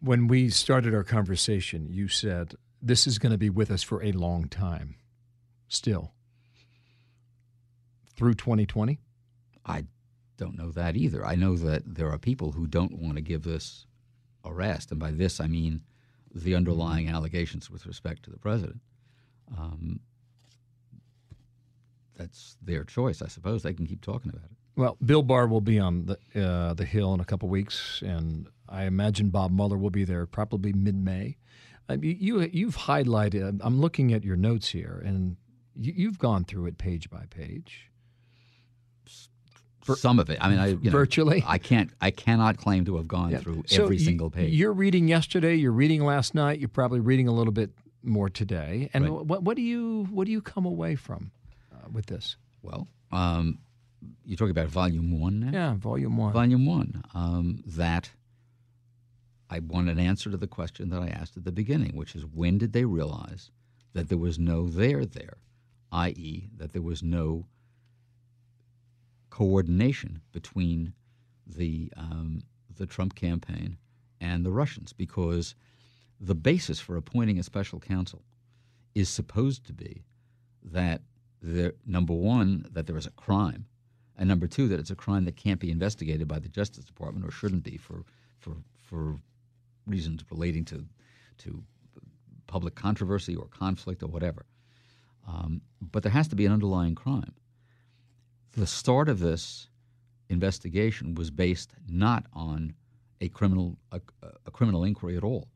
When 0.00 0.26
we 0.26 0.48
started 0.48 0.94
our 0.94 1.04
conversation, 1.04 1.86
you 1.88 2.08
said 2.08 2.54
this 2.80 3.06
is 3.06 3.18
going 3.18 3.30
to 3.30 3.38
be 3.38 3.50
with 3.50 3.70
us 3.70 3.84
for 3.84 4.02
a 4.02 4.10
long 4.10 4.48
time, 4.48 4.96
still. 5.68 6.12
Through 8.16 8.34
2020? 8.34 8.98
I 9.64 9.84
don't 10.36 10.56
know 10.56 10.70
that 10.72 10.96
either. 10.96 11.24
I 11.24 11.34
know 11.34 11.56
that 11.56 11.94
there 11.94 12.10
are 12.10 12.18
people 12.18 12.52
who 12.52 12.66
don't 12.66 12.98
want 12.98 13.16
to 13.16 13.22
give 13.22 13.42
this 13.42 13.86
a 14.44 14.52
rest, 14.52 14.90
and 14.90 14.98
by 14.98 15.10
this 15.10 15.40
I 15.40 15.46
mean 15.46 15.82
the 16.34 16.54
underlying 16.54 17.08
allegations 17.08 17.70
with 17.70 17.86
respect 17.86 18.24
to 18.24 18.30
the 18.30 18.38
president. 18.38 18.80
Um, 19.56 20.00
that's 22.16 22.56
their 22.62 22.84
choice, 22.84 23.22
I 23.22 23.28
suppose. 23.28 23.62
They 23.62 23.74
can 23.74 23.86
keep 23.86 24.02
talking 24.02 24.30
about 24.30 24.44
it. 24.44 24.56
Well, 24.76 24.96
Bill 25.04 25.22
Barr 25.22 25.46
will 25.46 25.60
be 25.60 25.78
on 25.78 26.06
the 26.06 26.18
uh, 26.42 26.74
the 26.74 26.84
Hill 26.84 27.12
in 27.14 27.20
a 27.20 27.24
couple 27.24 27.48
weeks, 27.48 28.02
and 28.02 28.48
I 28.68 28.84
imagine 28.84 29.28
Bob 29.28 29.50
Mueller 29.50 29.76
will 29.76 29.90
be 29.90 30.04
there 30.04 30.26
probably 30.26 30.72
mid 30.72 30.96
May. 30.96 31.36
Uh, 31.90 31.98
you, 32.00 32.40
you 32.40 32.50
you've 32.52 32.76
highlighted. 32.76 33.60
I'm 33.62 33.80
looking 33.80 34.12
at 34.14 34.24
your 34.24 34.36
notes 34.36 34.70
here, 34.70 35.02
and 35.04 35.36
you, 35.76 35.92
you've 35.94 36.18
gone 36.18 36.44
through 36.44 36.66
it 36.66 36.78
page 36.78 37.10
by 37.10 37.24
page. 37.28 37.90
Some 39.84 40.18
of 40.18 40.30
it. 40.30 40.38
I 40.40 40.48
mean, 40.48 40.58
I 40.58 40.66
you 40.68 40.78
know, 40.84 40.90
Virtually? 40.90 41.42
I 41.46 41.58
can't. 41.58 41.90
I 42.00 42.10
cannot 42.10 42.56
claim 42.56 42.84
to 42.86 42.96
have 42.96 43.08
gone 43.08 43.36
through 43.38 43.64
So 43.66 43.84
every 43.84 43.96
you- 43.96 44.04
single 44.04 44.30
page. 44.30 44.52
You're 44.54 44.72
reading 44.72 45.08
yesterday. 45.08 45.54
You're 45.56 45.72
reading 45.72 46.04
last 46.04 46.34
night. 46.34 46.58
You're 46.60 46.68
probably 46.68 47.00
reading 47.00 47.28
a 47.28 47.32
little 47.32 47.52
bit 47.52 47.70
more 48.02 48.28
today. 48.30 48.90
And 48.94 49.04
Right. 49.04 49.24
what 49.26 49.42
what 49.42 49.56
do 49.56 49.62
you 49.62 50.06
what 50.10 50.26
do 50.26 50.32
you 50.32 50.40
come 50.42 50.66
away 50.66 50.94
from 50.94 51.30
uh, 51.72 51.88
with 51.92 52.06
this? 52.06 52.36
well, 52.62 52.86
um, 53.10 53.58
you're 54.24 54.36
talking 54.36 54.50
about 54.52 54.68
volume 54.68 55.20
one 55.20 55.40
now. 55.40 55.50
Yeah, 55.52 55.74
volume 55.74 56.16
one. 56.16 56.32
Volume 56.32 56.64
one. 56.66 57.02
Um, 57.14 57.62
that 57.66 58.10
I 59.50 59.58
want 59.58 59.88
an 59.88 59.98
answer 59.98 60.30
to 60.30 60.36
the 60.36 60.46
question 60.46 60.88
that 60.90 61.02
I 61.02 61.08
asked 61.08 61.36
at 61.36 61.44
the 61.44 61.52
beginning, 61.52 61.94
which 61.96 62.14
is 62.16 62.24
when 62.24 62.56
did 62.58 62.72
they 62.72 62.84
realize 62.84 63.50
that 63.92 64.08
there 64.08 64.18
was 64.18 64.38
no 64.38 64.68
there 64.68 65.04
there, 65.04 65.38
i.e., 65.90 66.48
that 66.56 66.72
there 66.72 66.80
was 66.82 67.02
no 67.02 67.46
coordination 69.32 70.20
between 70.32 70.92
the 71.46 71.90
um, 71.96 72.42
the 72.76 72.84
Trump 72.84 73.14
campaign 73.14 73.78
and 74.20 74.44
the 74.44 74.52
Russians, 74.52 74.92
because 74.92 75.54
the 76.20 76.34
basis 76.34 76.80
for 76.80 76.96
appointing 76.98 77.38
a 77.38 77.42
special 77.42 77.80
counsel 77.80 78.22
is 78.94 79.08
supposed 79.08 79.64
to 79.66 79.72
be 79.72 80.04
that 80.62 81.00
number 81.86 82.12
one, 82.12 82.66
that 82.72 82.86
there 82.86 82.98
is 82.98 83.06
a 83.06 83.10
crime, 83.12 83.64
and 84.18 84.28
number 84.28 84.46
two, 84.46 84.68
that 84.68 84.78
it's 84.78 84.90
a 84.90 84.94
crime 84.94 85.24
that 85.24 85.36
can't 85.36 85.60
be 85.60 85.70
investigated 85.70 86.28
by 86.28 86.38
the 86.38 86.48
Justice 86.48 86.84
Department 86.84 87.26
or 87.26 87.30
shouldn't 87.30 87.64
be 87.64 87.78
for 87.78 88.04
for 88.38 88.56
for 88.82 89.16
reasons 89.86 90.22
relating 90.30 90.66
to 90.66 90.84
to 91.38 91.62
public 92.46 92.74
controversy 92.74 93.34
or 93.34 93.46
conflict 93.46 94.02
or 94.02 94.08
whatever. 94.08 94.44
Um, 95.26 95.62
but 95.80 96.02
there 96.02 96.12
has 96.12 96.28
to 96.28 96.36
be 96.36 96.44
an 96.44 96.52
underlying 96.52 96.94
crime. 96.94 97.32
The 98.52 98.66
start 98.66 99.08
of 99.08 99.18
this 99.18 99.68
investigation 100.28 101.14
was 101.14 101.30
based 101.30 101.72
not 101.88 102.26
on 102.34 102.74
a 103.20 103.28
criminal 103.28 103.78
a, 103.92 104.00
a 104.46 104.50
criminal 104.50 104.84
inquiry 104.84 105.16
at 105.16 105.24
all. 105.24 105.48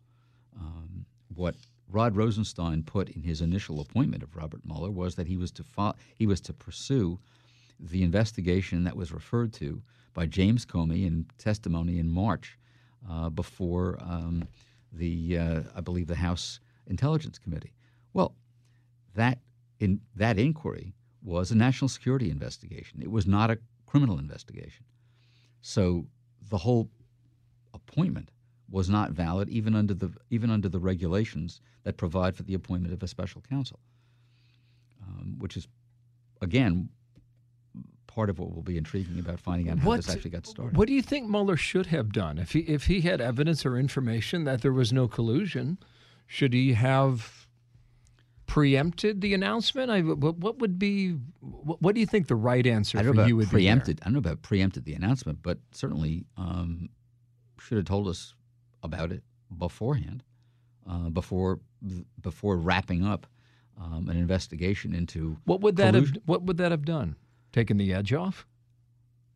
Um, 0.59 1.05
what 1.35 1.57
Rod 1.89 2.17
Rosenstein 2.17 2.83
put 2.83 3.11
in 3.11 3.23
his 3.23 3.43
initial 3.43 3.81
appointment 3.81 4.23
of 4.23 4.35
Robert 4.35 4.63
Mueller 4.65 4.91
was 4.91 5.15
that 5.17 5.27
he 5.27 5.37
was 5.37 5.51
to 5.53 5.63
fo- 5.63 5.95
he 6.15 6.27
was 6.27 6.41
to 6.43 6.55
pursue 6.55 7.19
the 7.79 8.03
investigation 8.03 8.85
that 8.85 8.97
was 8.97 9.13
referred 9.13 9.53
to 9.55 9.83
by 10.15 10.25
James 10.25 10.65
Comey 10.65 11.07
in 11.07 11.27
testimony 11.37 11.99
in 11.99 12.11
March 12.11 12.59
uh, 13.09 13.29
before 13.29 13.99
um, 14.01 14.49
the 14.93 15.39
uh, 15.39 15.61
I 15.75 15.81
believe 15.83 16.07
the 16.07 16.17
House 16.17 16.61
Intelligence 16.87 17.39
Committee. 17.39 17.75
Well, 18.15 18.35
that 19.15 19.39
in 19.81 20.01
that 20.15 20.39
inquiry 20.39 20.95
was 21.27 21.51
a 21.51 21.57
national 21.57 21.89
security 21.89 22.31
investigation. 22.31 23.03
It 23.03 23.11
was 23.11 23.27
not 23.27 23.51
a 23.51 23.59
criminal 23.85 24.19
investigation. 24.19 24.85
So 25.61 26.07
the 26.49 26.59
whole 26.59 26.89
appointment 27.75 28.31
was 28.71 28.89
not 28.89 29.11
valid 29.11 29.49
even 29.49 29.75
under 29.75 29.95
the 29.95 30.13
even 30.31 30.51
under 30.51 30.69
the 30.69 30.79
regulations 30.79 31.61
that 31.83 31.97
provide 31.97 32.37
for 32.37 32.45
the 32.45 32.55
appointment 32.55 32.95
of 32.95 33.03
a 33.03 33.09
special 33.09 33.43
counsel, 33.49 33.81
um, 35.03 35.37
which 35.39 35.57
is 35.57 35.69
again 36.41 36.89
part 38.07 38.31
of 38.31 38.39
what 38.39 38.55
will 38.55 38.63
be 38.63 38.79
intriguing 38.79 39.19
about 39.19 39.39
finding 39.39 39.69
out 39.69 39.79
how 39.79 39.97
this 39.97 40.09
actually 40.09 40.31
got 40.31 40.47
started. 40.47 40.77
What 40.77 40.89
do 40.89 40.95
you 40.95 41.03
think 41.03 41.29
Mueller 41.29 41.57
should 41.57 41.87
have 41.87 42.13
done 42.13 42.39
if 42.39 42.53
he 42.53 42.61
if 42.61 42.87
he 42.87 43.01
had 43.03 43.21
evidence 43.21 43.67
or 43.67 43.77
information 43.77 44.45
that 44.45 44.63
there 44.63 44.73
was 44.73 44.93
no 44.93 45.09
collusion? 45.09 45.79
Should 46.29 46.53
he 46.53 46.73
have 46.73 47.46
preempted 48.57 49.21
the 49.21 49.35
announcement? 49.35 49.91
I, 49.91 50.01
what, 50.01 50.61
would 50.61 50.79
be? 50.79 51.11
What, 51.41 51.95
do 51.95 52.01
you 52.01 52.07
think 52.07 52.27
the 52.27 52.37
right 52.37 52.67
answer 52.67 52.97
for 52.97 53.27
you 53.27 53.37
would 53.37 53.51
preempted. 53.51 54.01
I 54.01 54.07
don't 54.07 54.15
know 54.15 54.19
about 54.19 54.41
preempted 54.41 54.87
the 54.87 54.95
announcement, 54.95 55.41
but 55.43 55.59
certainly 55.73 56.25
um, 56.39 56.89
should 57.61 57.77
have 57.77 57.85
told 57.85 58.09
us 58.09 58.33
about 58.83 59.13
it 59.13 59.23
beforehand, 59.59 60.25
uh, 60.91 61.11
before 61.11 61.61
before 62.23 62.57
wrapping 62.57 63.05
up 63.05 63.27
um, 63.79 64.09
an 64.09 64.17
investigation 64.17 64.95
into? 64.95 65.37
What 65.45 65.61
would 65.61 65.77
that 65.77 65.93
have? 65.93 66.17
What 66.25 66.45
would 66.45 66.57
that 66.57 66.71
have 66.71 66.87
done? 66.87 67.17
Taken 67.53 67.77
the 67.77 67.93
edge 67.93 68.15
off? 68.15 68.47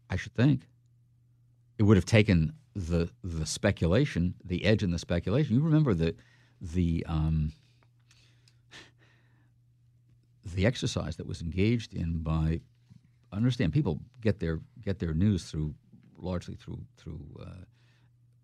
I 0.09 0.17
should 0.17 0.35
think. 0.35 0.63
It 1.77 1.83
would 1.83 1.99
have 1.99 2.07
taken 2.07 2.55
the 2.75 3.11
the 3.23 3.45
speculation, 3.45 4.35
the 4.43 4.65
edge 4.65 4.83
in 4.83 4.93
the 4.93 4.99
speculation. 4.99 5.57
You 5.57 5.61
remember 5.61 5.93
the 5.93 6.15
the 6.63 7.05
um, 7.07 7.53
the 10.45 10.67
exercise 10.67 11.17
that 11.17 11.27
was 11.27 11.43
engaged 11.43 11.95
in 11.95 12.19
by 12.19 12.61
I 13.33 13.37
understand 13.37 13.73
people 13.73 14.01
get 14.21 14.41
their 14.41 14.61
get 14.83 14.99
their 14.99 15.15
news 15.15 15.45
through 15.45 15.75
largely 16.19 16.55
through 16.57 16.81
through 16.97 17.21
uh, 17.41 17.65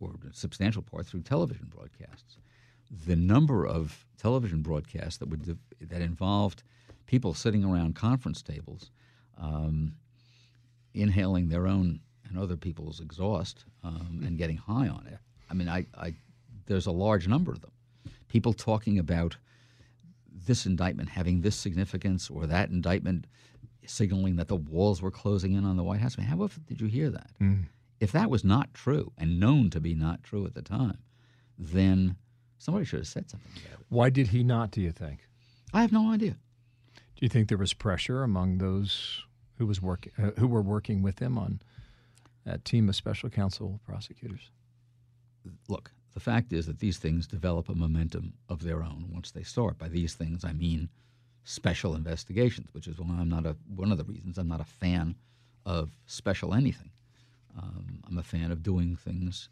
or 0.00 0.14
substantial 0.32 0.82
part 0.82 1.06
through 1.06 1.22
television 1.22 1.66
broadcasts. 1.66 2.38
The 3.06 3.16
number 3.16 3.66
of 3.66 4.06
television 4.18 4.62
broadcasts 4.62 5.18
that 5.18 5.28
would 5.28 5.58
that 5.80 6.00
involved 6.00 6.62
people 7.06 7.34
sitting 7.34 7.64
around 7.64 7.94
conference 7.94 8.42
tables, 8.42 8.90
um, 9.38 9.94
inhaling 10.94 11.48
their 11.48 11.66
own 11.66 12.00
and 12.28 12.38
other 12.38 12.56
people's 12.56 13.00
exhaust 13.00 13.64
um, 13.84 14.22
and 14.24 14.36
getting 14.36 14.56
high 14.56 14.88
on 14.88 15.06
it. 15.06 15.18
I 15.48 15.54
mean, 15.54 15.68
I, 15.68 15.86
I 15.96 16.14
there's 16.66 16.86
a 16.86 16.92
large 16.92 17.28
number 17.28 17.52
of 17.52 17.60
them. 17.60 17.70
People 18.28 18.52
talking 18.52 18.98
about 18.98 19.36
this 20.46 20.66
indictment 20.66 21.10
having 21.10 21.42
this 21.42 21.56
significance 21.56 22.30
or 22.30 22.46
that 22.46 22.70
indictment 22.70 23.26
signaling 23.86 24.36
that 24.36 24.48
the 24.48 24.56
walls 24.56 25.00
were 25.02 25.10
closing 25.10 25.52
in 25.52 25.64
on 25.64 25.76
the 25.76 25.84
White 25.84 26.00
House. 26.00 26.16
I 26.18 26.22
mean, 26.22 26.30
how 26.30 26.42
often 26.42 26.64
did 26.66 26.80
you 26.80 26.86
hear 26.88 27.10
that? 27.10 27.30
If 28.00 28.12
that 28.12 28.30
was 28.30 28.44
not 28.44 28.74
true 28.74 29.12
and 29.16 29.38
known 29.40 29.70
to 29.70 29.80
be 29.80 29.94
not 29.94 30.22
true 30.22 30.44
at 30.46 30.54
the 30.54 30.62
time, 30.62 30.98
then 31.58 32.16
somebody 32.58 32.84
should 32.84 33.00
have 33.00 33.06
said 33.06 33.30
something 33.30 33.50
about 33.64 33.80
it. 33.80 33.86
Why 33.88 34.10
did 34.10 34.28
he 34.28 34.42
not? 34.42 34.70
Do 34.70 34.80
you 34.80 34.92
think? 34.92 35.20
I 35.72 35.80
have 35.82 35.92
no 35.92 36.10
idea. 36.12 36.36
Do 36.94 37.20
you 37.20 37.28
think 37.28 37.48
there 37.48 37.56
was 37.58 37.72
pressure 37.72 38.22
among 38.22 38.58
those 38.58 39.22
who 39.58 39.66
was 39.66 39.80
working 39.80 40.12
uh, 40.18 40.32
who 40.38 40.46
were 40.46 40.60
working 40.62 41.02
with 41.02 41.18
him 41.20 41.38
on 41.38 41.60
that 42.44 42.64
team 42.64 42.88
of 42.90 42.96
special 42.96 43.30
counsel 43.30 43.80
prosecutors? 43.86 44.50
Look, 45.68 45.92
the 46.16 46.20
fact 46.20 46.54
is 46.54 46.64
that 46.64 46.78
these 46.78 46.96
things 46.96 47.26
develop 47.26 47.68
a 47.68 47.74
momentum 47.74 48.32
of 48.48 48.62
their 48.62 48.82
own 48.82 49.10
once 49.12 49.32
they 49.32 49.42
start. 49.42 49.76
By 49.76 49.88
these 49.88 50.14
things, 50.14 50.46
I 50.46 50.54
mean 50.54 50.88
special 51.44 51.94
investigations, 51.94 52.70
which 52.72 52.88
is 52.88 52.98
why 52.98 53.16
I'm 53.20 53.28
not 53.28 53.44
a 53.44 53.54
one 53.68 53.92
of 53.92 53.98
the 53.98 54.04
reasons 54.04 54.38
I'm 54.38 54.48
not 54.48 54.62
a 54.62 54.64
fan 54.64 55.14
of 55.66 55.90
special 56.06 56.54
anything. 56.54 56.90
Um, 57.54 58.02
I'm 58.08 58.16
a 58.16 58.22
fan 58.22 58.50
of 58.50 58.62
doing 58.62 58.96
things 58.96 59.50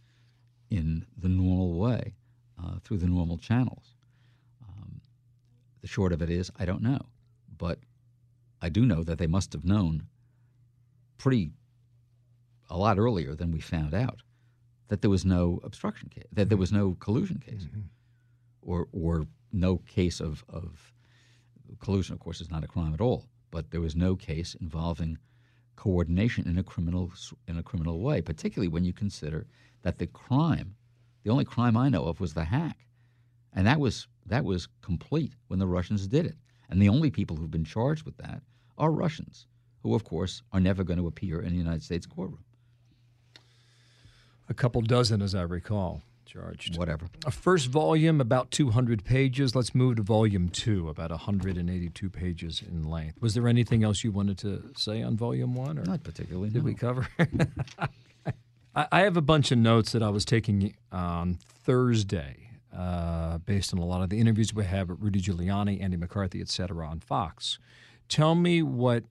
in 0.70 1.04
the 1.18 1.28
normal 1.28 1.78
way 1.78 2.14
uh, 2.58 2.76
through 2.82 2.96
the 2.96 3.08
normal 3.08 3.36
channels. 3.36 3.94
Um, 4.66 5.02
the 5.82 5.86
short 5.86 6.14
of 6.14 6.22
it 6.22 6.30
is, 6.30 6.50
I 6.58 6.64
don't 6.64 6.80
know, 6.80 7.02
but 7.58 7.78
I 8.62 8.70
do 8.70 8.86
know 8.86 9.04
that 9.04 9.18
they 9.18 9.26
must 9.26 9.52
have 9.52 9.66
known 9.66 10.04
pretty 11.18 11.50
a 12.70 12.78
lot 12.78 12.98
earlier 12.98 13.34
than 13.34 13.52
we 13.52 13.60
found 13.60 13.92
out 13.92 14.22
that 14.88 15.00
there 15.00 15.10
was 15.10 15.24
no 15.24 15.60
obstruction 15.64 16.08
case, 16.08 16.24
that 16.32 16.48
there 16.48 16.56
mm-hmm. 16.56 16.60
was 16.60 16.72
no 16.72 16.96
collusion 17.00 17.38
case, 17.38 17.64
mm-hmm. 17.64 17.80
or 18.62 18.88
or 18.92 19.26
no 19.52 19.78
case 19.78 20.20
of, 20.20 20.44
of 20.48 20.92
collusion. 21.80 22.14
Of 22.14 22.20
course, 22.20 22.40
is 22.40 22.50
not 22.50 22.64
a 22.64 22.68
crime 22.68 22.94
at 22.94 23.00
all, 23.00 23.28
but 23.50 23.70
there 23.70 23.80
was 23.80 23.96
no 23.96 24.16
case 24.16 24.54
involving 24.60 25.18
coordination 25.76 26.46
in 26.46 26.58
a 26.58 26.62
criminal 26.62 27.12
in 27.48 27.58
a 27.58 27.62
criminal 27.62 28.00
way, 28.00 28.20
particularly 28.20 28.68
when 28.68 28.84
you 28.84 28.92
consider 28.92 29.46
that 29.82 29.98
the 29.98 30.06
crime, 30.06 30.76
the 31.22 31.30
only 31.30 31.44
crime 31.44 31.76
I 31.76 31.88
know 31.88 32.04
of, 32.04 32.20
was 32.20 32.34
the 32.34 32.44
hack, 32.44 32.86
and 33.52 33.66
that 33.66 33.80
was 33.80 34.06
that 34.26 34.44
was 34.44 34.68
complete 34.82 35.34
when 35.48 35.58
the 35.58 35.66
Russians 35.66 36.06
did 36.06 36.26
it, 36.26 36.36
and 36.68 36.80
the 36.80 36.88
only 36.88 37.10
people 37.10 37.36
who've 37.36 37.50
been 37.50 37.64
charged 37.64 38.04
with 38.04 38.16
that 38.18 38.42
are 38.76 38.90
Russians, 38.90 39.46
who 39.82 39.94
of 39.94 40.04
course 40.04 40.42
are 40.52 40.60
never 40.60 40.84
going 40.84 40.98
to 40.98 41.06
appear 41.06 41.40
in 41.40 41.52
the 41.52 41.58
United 41.58 41.82
States 41.82 42.06
courtroom. 42.06 42.44
A 44.48 44.54
couple 44.54 44.82
dozen, 44.82 45.22
as 45.22 45.34
I 45.34 45.42
recall, 45.42 46.02
charged. 46.26 46.76
Whatever. 46.76 47.06
A 47.26 47.30
first 47.30 47.68
volume, 47.68 48.20
about 48.20 48.50
200 48.50 49.04
pages. 49.04 49.54
Let's 49.54 49.74
move 49.74 49.96
to 49.96 50.02
volume 50.02 50.48
two, 50.48 50.88
about 50.88 51.10
182 51.10 52.10
pages 52.10 52.62
in 52.66 52.84
length. 52.84 53.20
Was 53.22 53.34
there 53.34 53.48
anything 53.48 53.82
else 53.84 54.04
you 54.04 54.12
wanted 54.12 54.38
to 54.38 54.70
say 54.76 55.02
on 55.02 55.16
volume 55.16 55.54
one? 55.54 55.78
Or 55.78 55.84
Not 55.84 56.02
particularly. 56.02 56.50
did 56.50 56.58
no. 56.62 56.64
we 56.64 56.74
cover? 56.74 57.08
I 58.74 58.86
I 58.90 59.00
have 59.02 59.16
a 59.16 59.22
bunch 59.22 59.52
of 59.52 59.58
notes 59.58 59.92
that 59.92 60.02
I 60.02 60.08
was 60.08 60.24
taking 60.24 60.74
on 60.90 61.38
Thursday, 61.48 62.50
uh, 62.76 63.38
based 63.38 63.72
on 63.72 63.78
a 63.78 63.84
lot 63.84 64.02
of 64.02 64.10
the 64.10 64.18
interviews 64.18 64.52
we 64.52 64.64
have 64.64 64.88
with 64.88 65.00
Rudy 65.00 65.20
Giuliani, 65.20 65.80
Andy 65.80 65.96
McCarthy, 65.96 66.40
et 66.40 66.48
cetera, 66.48 66.86
on 66.86 66.98
Fox. 67.00 67.58
Tell 68.08 68.34
me 68.34 68.62
what 68.62 69.04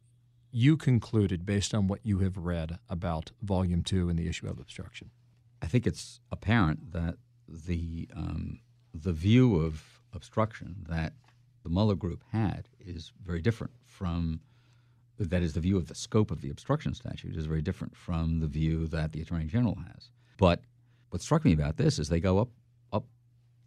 you 0.52 0.76
concluded 0.78 1.46
based 1.46 1.74
on 1.74 1.88
what 1.88 2.00
you 2.04 2.20
have 2.20 2.36
read 2.38 2.78
about 2.90 3.32
Volume 3.42 3.84
Two 3.84 4.10
and 4.10 4.20
the 4.20 4.28
issue 4.28 4.48
of 4.48 4.60
obstruction. 4.60 5.10
I 5.64 5.68
think 5.68 5.88
it's 5.88 6.20
apparent 6.30 6.92
that 6.92 7.16
the 7.48 8.10
um, 8.14 8.60
the 8.94 9.14
view 9.14 9.56
of 9.56 9.82
obstruction 10.12 10.86
that 10.90 11.14
the 11.64 11.70
Mueller 11.70 11.96
group 11.96 12.22
had 12.32 12.68
is 12.82 13.14
very 13.26 13.42
different 13.42 13.72
from 13.86 14.42
that 15.18 15.42
is 15.42 15.54
the 15.54 15.62
view 15.62 15.78
of 15.78 15.88
the 15.88 15.96
scope 15.96 16.32
of 16.32 16.42
the 16.42 16.50
obstruction 16.50 16.94
statute 16.94 17.38
is 17.38 17.46
very 17.46 17.62
different 17.62 17.96
from 17.96 18.42
the 18.42 18.48
view 18.48 18.88
that 18.88 19.14
the 19.14 19.22
attorney 19.22 19.46
general 19.46 19.78
has. 19.88 20.10
But 20.38 20.60
what 21.12 21.22
struck 21.22 21.46
me 21.46 21.54
about 21.54 21.78
this 21.78 21.98
is 21.98 22.10
they 22.10 22.20
go 22.20 22.40
up 22.40 22.50
up 22.92 23.06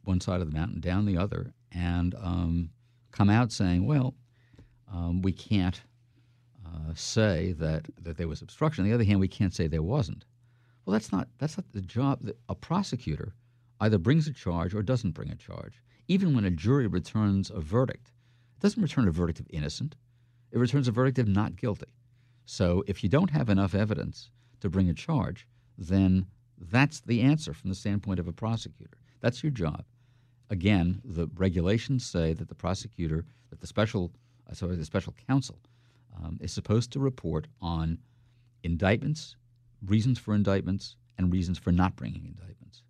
one 0.05 0.21
side 0.21 0.43
of 0.43 0.51
the 0.51 0.57
mountain, 0.57 0.81
down 0.81 1.07
the 1.07 1.17
other, 1.17 1.55
and 1.73 2.15
um, 2.17 2.71
come 3.11 3.31
out 3.31 3.53
saying, 3.53 3.87
"Well, 3.87 4.15
um, 4.93 5.23
we 5.23 5.33
can't 5.33 5.81
uh, 6.67 6.93
say 6.95 7.53
that 7.53 7.87
that 8.03 8.19
there 8.19 8.29
was 8.29 8.43
obstruction. 8.43 8.85
On 8.85 8.91
the 8.91 8.95
other 8.95 9.05
hand, 9.05 9.19
we 9.19 9.29
can't 9.29 9.55
say 9.55 9.67
there 9.67 9.83
wasn't." 9.83 10.27
Well, 10.87 10.93
that's 10.93 11.13
not 11.13 11.29
that's 11.39 11.59
not 11.59 11.67
the 11.73 11.83
job. 11.83 12.31
A 12.49 12.55
prosecutor 12.55 13.35
either 13.81 13.99
brings 13.99 14.29
a 14.29 14.33
charge 14.33 14.73
or 14.73 14.83
doesn't 14.83 15.11
bring 15.13 15.31
a 15.31 15.37
charge. 15.37 15.83
Even 16.09 16.35
when 16.35 16.45
a 16.45 16.51
jury 16.51 16.87
returns 16.87 17.51
a 17.51 17.61
verdict, 17.61 18.13
it 18.57 18.63
doesn't 18.63 18.83
return 18.83 19.09
a 19.09 19.11
verdict 19.11 19.41
of 19.41 19.47
innocent. 19.51 19.97
It 20.53 20.59
returns 20.59 20.87
a 20.87 20.93
verdict 20.93 21.19
of 21.19 21.27
not 21.27 21.57
guilty. 21.57 21.91
So 22.47 22.85
if 22.87 23.03
you 23.03 23.11
don't 23.11 23.31
have 23.31 23.51
enough 23.51 23.75
evidence 23.75 24.31
to 24.61 24.71
bring 24.71 24.89
a 24.89 24.95
charge, 24.95 25.49
then 25.77 26.27
that's 26.57 27.01
the 27.01 27.21
answer 27.21 27.53
from 27.53 27.69
the 27.69 27.77
standpoint 27.77 28.21
of 28.21 28.29
a 28.29 28.33
prosecutor. 28.33 28.97
That's 29.21 29.43
your 29.43 29.51
job. 29.51 29.85
Again, 30.49 31.03
the 31.05 31.29
regulations 31.35 32.07
say 32.07 32.33
that 32.35 32.49
the 32.49 32.55
prosecutor, 32.55 33.25
that 33.51 33.61
the 33.61 33.67
special, 33.67 34.13
uh, 34.49 34.55
sorry, 34.55 34.77
the 34.77 34.85
special 34.85 35.15
counsel, 35.29 35.59
um, 36.17 36.39
is 36.41 36.53
supposed 36.53 36.93
to 36.93 37.01
report 37.01 37.49
on 37.61 37.99
indictments, 38.63 39.35
reasons 39.85 40.19
for 40.19 40.35
indictments, 40.35 40.97
and 41.19 41.33
reasons 41.33 41.59
for 41.59 41.73
not 41.73 41.97
bringing 41.97 42.25
indictments. 42.25 42.83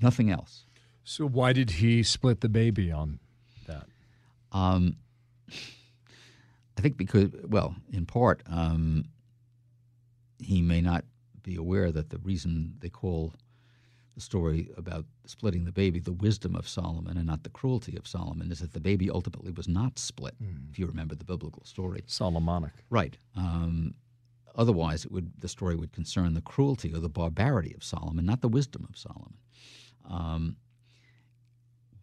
Nothing 0.00 0.30
else. 0.30 0.64
So 1.04 1.26
why 1.26 1.52
did 1.52 1.70
he 1.70 2.02
split 2.02 2.40
the 2.40 2.48
baby 2.48 2.90
on 2.90 3.18
that? 3.66 3.86
Um, 4.52 4.96
I 5.50 6.80
think 6.80 6.96
because, 6.96 7.30
well, 7.46 7.74
in 7.92 8.06
part, 8.06 8.42
um, 8.46 9.04
he 10.38 10.62
may 10.62 10.80
not 10.80 11.04
be 11.42 11.56
aware 11.56 11.90
that 11.92 12.10
the 12.10 12.18
reason 12.18 12.74
they 12.80 12.88
call 12.88 13.34
the 14.14 14.20
story 14.20 14.70
about 14.76 15.04
splitting 15.26 15.64
the 15.64 15.72
baby 15.72 16.00
the 16.00 16.12
wisdom 16.12 16.54
of 16.56 16.68
Solomon 16.68 17.16
and 17.16 17.26
not 17.26 17.42
the 17.42 17.50
cruelty 17.50 17.96
of 17.96 18.06
Solomon 18.06 18.50
is 18.50 18.58
that 18.60 18.72
the 18.72 18.80
baby 18.80 19.10
ultimately 19.10 19.52
was 19.52 19.68
not 19.68 19.98
split, 19.98 20.34
if 20.70 20.78
you 20.78 20.86
remember 20.86 21.14
the 21.14 21.24
biblical 21.24 21.64
story. 21.64 22.02
Solomonic. 22.06 22.72
Right. 22.90 23.16
Um, 23.36 23.94
otherwise, 24.54 25.04
it 25.04 25.12
would 25.12 25.32
the 25.38 25.48
story 25.48 25.76
would 25.76 25.92
concern 25.92 26.34
the 26.34 26.40
cruelty 26.40 26.92
or 26.94 26.98
the 26.98 27.08
barbarity 27.08 27.74
of 27.74 27.84
Solomon, 27.84 28.26
not 28.26 28.40
the 28.40 28.48
wisdom 28.48 28.86
of 28.88 28.96
Solomon. 28.96 29.34
Um, 30.08 30.56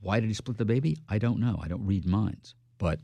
why 0.01 0.19
did 0.19 0.27
he 0.27 0.33
split 0.33 0.57
the 0.57 0.65
baby? 0.65 0.97
I 1.09 1.17
don't 1.17 1.39
know. 1.39 1.59
I 1.61 1.67
don't 1.67 1.85
read 1.85 2.05
minds. 2.05 2.55
But 2.77 2.99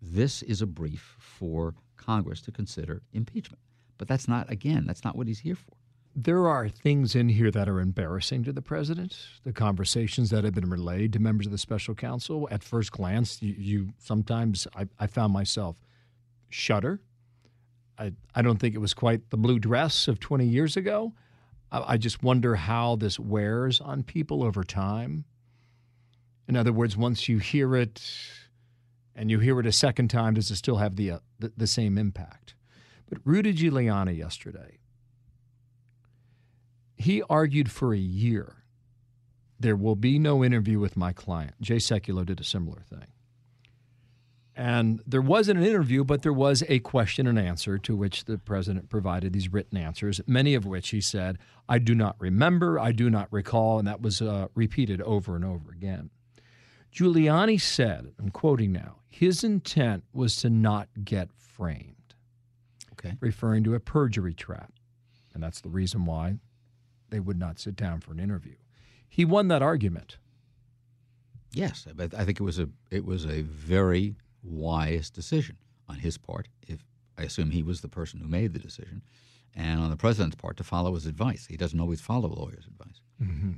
this 0.00 0.42
is 0.42 0.62
a 0.62 0.66
brief 0.66 1.16
for 1.18 1.74
Congress 1.96 2.40
to 2.42 2.52
consider 2.52 3.02
impeachment. 3.12 3.60
But 3.98 4.08
that's 4.08 4.28
not, 4.28 4.50
again, 4.50 4.84
that's 4.86 5.04
not 5.04 5.16
what 5.16 5.26
he's 5.26 5.40
here 5.40 5.56
for. 5.56 5.74
There 6.14 6.48
are 6.48 6.68
things 6.68 7.14
in 7.14 7.28
here 7.28 7.50
that 7.50 7.68
are 7.68 7.80
embarrassing 7.80 8.44
to 8.44 8.52
the 8.52 8.62
president. 8.62 9.16
The 9.44 9.52
conversations 9.52 10.30
that 10.30 10.44
have 10.44 10.54
been 10.54 10.70
relayed 10.70 11.12
to 11.12 11.18
members 11.18 11.46
of 11.46 11.52
the 11.52 11.58
special 11.58 11.94
counsel. 11.94 12.48
At 12.50 12.62
first 12.64 12.92
glance, 12.92 13.42
you, 13.42 13.54
you 13.58 13.88
sometimes 13.98 14.66
I, 14.74 14.86
I 14.98 15.06
found 15.06 15.32
myself 15.32 15.76
shudder. 16.48 17.00
I, 17.98 18.12
I 18.34 18.42
don't 18.42 18.58
think 18.58 18.74
it 18.74 18.78
was 18.78 18.94
quite 18.94 19.30
the 19.30 19.36
blue 19.36 19.58
dress 19.58 20.08
of 20.08 20.20
20 20.20 20.46
years 20.46 20.76
ago. 20.76 21.12
I, 21.72 21.94
I 21.94 21.96
just 21.96 22.22
wonder 22.22 22.54
how 22.54 22.96
this 22.96 23.18
wears 23.18 23.80
on 23.80 24.02
people 24.02 24.42
over 24.44 24.62
time. 24.62 25.24
In 26.46 26.56
other 26.56 26.72
words, 26.72 26.96
once 26.96 27.28
you 27.28 27.38
hear 27.38 27.74
it 27.76 28.02
and 29.14 29.30
you 29.30 29.40
hear 29.40 29.58
it 29.60 29.66
a 29.66 29.72
second 29.72 30.08
time, 30.08 30.34
does 30.34 30.50
it 30.50 30.56
still 30.56 30.76
have 30.76 30.96
the, 30.96 31.10
uh, 31.10 31.18
the, 31.38 31.52
the 31.56 31.66
same 31.66 31.98
impact? 31.98 32.54
But 33.08 33.18
Rudy 33.24 33.52
Giuliani 33.52 34.16
yesterday, 34.16 34.78
he 36.96 37.22
argued 37.28 37.70
for 37.70 37.92
a 37.92 37.98
year 37.98 38.64
there 39.60 39.76
will 39.76 39.96
be 39.96 40.18
no 40.18 40.44
interview 40.44 40.78
with 40.78 40.96
my 40.96 41.12
client. 41.12 41.54
Jay 41.60 41.76
Sekulow 41.76 42.24
did 42.24 42.40
a 42.40 42.44
similar 42.44 42.82
thing. 42.88 43.06
And 44.58 45.00
there 45.06 45.22
wasn't 45.22 45.60
an 45.60 45.64
interview, 45.64 46.02
but 46.02 46.22
there 46.22 46.32
was 46.32 46.64
a 46.68 46.80
question 46.80 47.28
and 47.28 47.38
answer 47.38 47.78
to 47.78 47.94
which 47.94 48.24
the 48.24 48.38
president 48.38 48.88
provided 48.88 49.32
these 49.32 49.52
written 49.52 49.78
answers, 49.78 50.20
many 50.26 50.54
of 50.56 50.66
which 50.66 50.88
he 50.88 51.00
said, 51.00 51.38
I 51.68 51.78
do 51.78 51.94
not 51.94 52.16
remember, 52.18 52.76
I 52.76 52.90
do 52.90 53.08
not 53.08 53.32
recall, 53.32 53.78
and 53.78 53.86
that 53.86 54.02
was 54.02 54.20
uh, 54.20 54.48
repeated 54.56 55.00
over 55.02 55.36
and 55.36 55.44
over 55.44 55.70
again. 55.70 56.10
Giuliani 56.92 57.60
said, 57.60 58.12
I'm 58.18 58.30
quoting 58.30 58.72
now, 58.72 58.96
his 59.08 59.44
intent 59.44 60.02
was 60.12 60.34
to 60.38 60.50
not 60.50 60.88
get 61.04 61.28
framed, 61.32 62.14
Okay. 62.94 63.14
referring 63.20 63.62
to 63.62 63.74
a 63.74 63.80
perjury 63.80 64.34
trap. 64.34 64.72
And 65.34 65.40
that's 65.40 65.60
the 65.60 65.68
reason 65.70 66.04
why 66.04 66.38
they 67.10 67.20
would 67.20 67.38
not 67.38 67.60
sit 67.60 67.76
down 67.76 68.00
for 68.00 68.10
an 68.10 68.18
interview. 68.18 68.56
He 69.08 69.24
won 69.24 69.46
that 69.48 69.62
argument. 69.62 70.18
Yes, 71.52 71.86
I 71.96 72.24
think 72.24 72.40
it 72.40 72.42
was 72.42 72.58
a 72.58 72.68
it 72.90 73.04
was 73.04 73.24
a 73.24 73.42
very 73.42 74.16
wise 74.48 75.10
decision 75.10 75.56
on 75.88 75.96
his 75.96 76.18
part. 76.18 76.48
If 76.66 76.84
I 77.16 77.22
assume 77.22 77.50
he 77.50 77.62
was 77.62 77.80
the 77.80 77.88
person 77.88 78.20
who 78.20 78.28
made 78.28 78.52
the 78.52 78.58
decision, 78.58 79.02
and 79.54 79.80
on 79.80 79.90
the 79.90 79.96
president's 79.96 80.36
part 80.36 80.56
to 80.58 80.64
follow 80.64 80.94
his 80.94 81.06
advice. 81.06 81.46
He 81.46 81.56
doesn't 81.56 81.80
always 81.80 82.00
follow 82.00 82.28
a 82.28 82.38
lawyer's 82.38 82.66
advice. 82.66 83.00
Mm-hmm. 83.20 83.52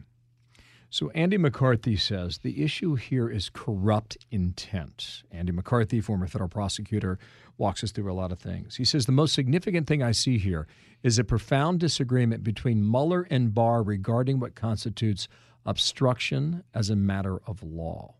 So 0.93 1.11
Andy 1.11 1.39
McCarthy 1.39 1.97
says 1.97 2.39
the 2.39 2.65
issue 2.65 2.97
here 2.97 3.31
is 3.31 3.49
corrupt 3.49 4.17
intent. 4.33 5.23
Andy 5.31 5.53
McCarthy, 5.53 6.01
former 6.01 6.27
federal 6.27 6.49
prosecutor, 6.49 7.19
walks 7.59 7.85
us 7.85 7.93
through 7.93 8.11
a 8.11 8.15
lot 8.15 8.33
of 8.33 8.41
things. 8.41 8.77
He 8.77 8.85
says 8.85 9.07
the 9.07 9.13
most 9.13 9.33
significant 9.33 9.87
thing 9.87 10.03
I 10.03 10.11
see 10.11 10.39
here 10.39 10.67
is 11.05 11.19
a 11.19 11.25
profound 11.25 11.79
disagreement 11.79 12.43
between 12.43 12.89
Mueller 12.89 13.27
and 13.31 13.55
Barr 13.55 13.85
regarding 13.85 14.41
what 14.41 14.57
constitutes 14.57 15.29
obstruction 15.65 16.65
as 16.75 16.91
a 16.91 16.97
matter 16.97 17.41
of 17.47 17.63
law. 17.63 18.15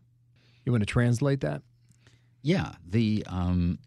You 0.63 0.71
want 0.71 0.83
to 0.83 0.85
translate 0.85 1.41
that? 1.41 1.63
Yeah, 2.41 2.71
the 2.87 3.23
um, 3.27 3.77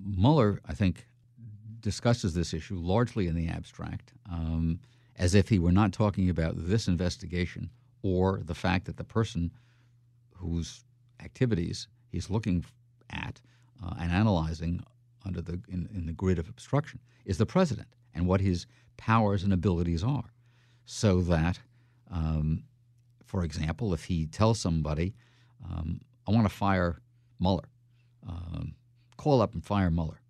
Mueller, 0.00 0.60
I 0.66 0.74
think, 0.74 1.06
discusses 1.80 2.34
this 2.34 2.52
issue 2.54 2.76
largely 2.76 3.28
in 3.28 3.36
the 3.36 3.48
abstract, 3.48 4.12
um, 4.30 4.80
as 5.16 5.34
if 5.34 5.48
he 5.48 5.58
were 5.58 5.72
not 5.72 5.92
talking 5.92 6.30
about 6.30 6.54
this 6.56 6.88
investigation 6.88 7.70
or 8.02 8.40
the 8.44 8.54
fact 8.54 8.86
that 8.86 8.96
the 8.96 9.04
person 9.04 9.52
whose 10.34 10.84
activities 11.22 11.86
he's 12.10 12.28
looking 12.28 12.64
at 13.10 13.40
uh, 13.84 13.94
and 14.00 14.12
analyzing 14.12 14.82
under 15.24 15.40
the 15.40 15.60
in, 15.68 15.88
in 15.94 16.06
the 16.06 16.12
grid 16.12 16.38
of 16.38 16.48
obstruction 16.48 16.98
is 17.24 17.38
the 17.38 17.46
president 17.46 17.88
and 18.14 18.26
what 18.26 18.40
his 18.40 18.66
powers 18.96 19.42
and 19.42 19.52
abilities 19.52 20.02
are, 20.04 20.32
so 20.84 21.20
that, 21.22 21.58
um, 22.10 22.64
for 23.24 23.42
example, 23.44 23.94
if 23.94 24.04
he 24.04 24.26
tells 24.26 24.60
somebody, 24.60 25.14
um, 25.64 26.00
"I 26.26 26.32
want 26.32 26.46
to 26.46 26.54
fire 26.54 27.00
Mueller," 27.38 27.68
um, 28.26 28.74
call 29.16 29.40
up 29.40 29.54
and 29.54 29.64
fire 29.64 29.90
Mueller. 29.90 30.20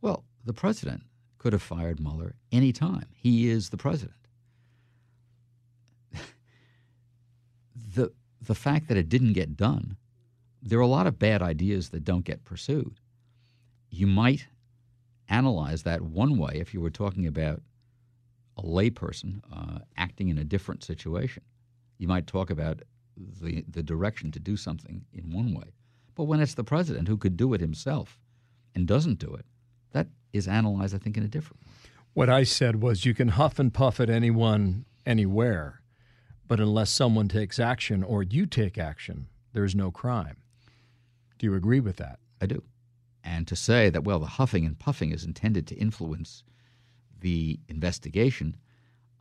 Well, 0.00 0.24
the 0.44 0.52
president 0.52 1.02
could 1.38 1.52
have 1.52 1.62
fired 1.62 2.00
Mueller 2.00 2.34
any 2.52 2.72
time. 2.72 3.06
He 3.14 3.48
is 3.48 3.70
the 3.70 3.76
president. 3.76 4.16
the 7.94 8.12
the 8.40 8.54
fact 8.54 8.88
that 8.88 8.96
it 8.96 9.08
didn't 9.08 9.32
get 9.32 9.56
done, 9.56 9.96
there 10.62 10.78
are 10.78 10.82
a 10.82 10.86
lot 10.86 11.06
of 11.06 11.18
bad 11.18 11.42
ideas 11.42 11.90
that 11.90 12.04
don't 12.04 12.24
get 12.24 12.44
pursued. 12.44 12.98
You 13.90 14.06
might 14.06 14.48
analyze 15.28 15.82
that 15.82 16.02
one 16.02 16.36
way 16.36 16.54
if 16.56 16.74
you 16.74 16.80
were 16.80 16.90
talking 16.90 17.26
about 17.26 17.62
a 18.56 18.62
layperson 18.62 19.40
uh, 19.52 19.80
acting 19.96 20.28
in 20.28 20.38
a 20.38 20.44
different 20.44 20.84
situation. 20.84 21.42
You 21.98 22.08
might 22.08 22.26
talk 22.26 22.50
about 22.50 22.82
the, 23.16 23.64
the 23.68 23.82
direction 23.82 24.30
to 24.32 24.40
do 24.40 24.56
something 24.56 25.04
in 25.12 25.32
one 25.32 25.54
way. 25.54 25.74
But 26.14 26.24
when 26.24 26.40
it's 26.40 26.54
the 26.54 26.64
president 26.64 27.08
who 27.08 27.16
could 27.16 27.36
do 27.36 27.54
it 27.54 27.60
himself 27.60 28.18
and 28.74 28.86
doesn't 28.86 29.18
do 29.18 29.34
it, 29.34 29.46
that 29.92 30.08
is 30.32 30.48
analyzed, 30.48 30.94
I 30.94 30.98
think, 30.98 31.16
in 31.16 31.22
a 31.22 31.28
different 31.28 31.62
way. 31.62 31.72
What 32.12 32.30
I 32.30 32.44
said 32.44 32.80
was 32.80 33.04
you 33.04 33.14
can 33.14 33.28
huff 33.28 33.58
and 33.58 33.74
puff 33.74 33.98
at 33.98 34.10
anyone, 34.10 34.84
anywhere, 35.04 35.80
but 36.46 36.60
unless 36.60 36.90
someone 36.90 37.28
takes 37.28 37.58
action 37.58 38.02
or 38.02 38.22
you 38.22 38.46
take 38.46 38.78
action, 38.78 39.26
there's 39.52 39.74
no 39.74 39.90
crime. 39.90 40.36
Do 41.38 41.46
you 41.46 41.54
agree 41.54 41.80
with 41.80 41.96
that? 41.96 42.18
I 42.40 42.46
do. 42.46 42.62
And 43.24 43.48
to 43.48 43.56
say 43.56 43.90
that, 43.90 44.04
well, 44.04 44.18
the 44.18 44.26
huffing 44.26 44.66
and 44.66 44.78
puffing 44.78 45.10
is 45.10 45.24
intended 45.24 45.66
to 45.68 45.74
influence 45.74 46.44
the 47.20 47.58
investigation, 47.68 48.56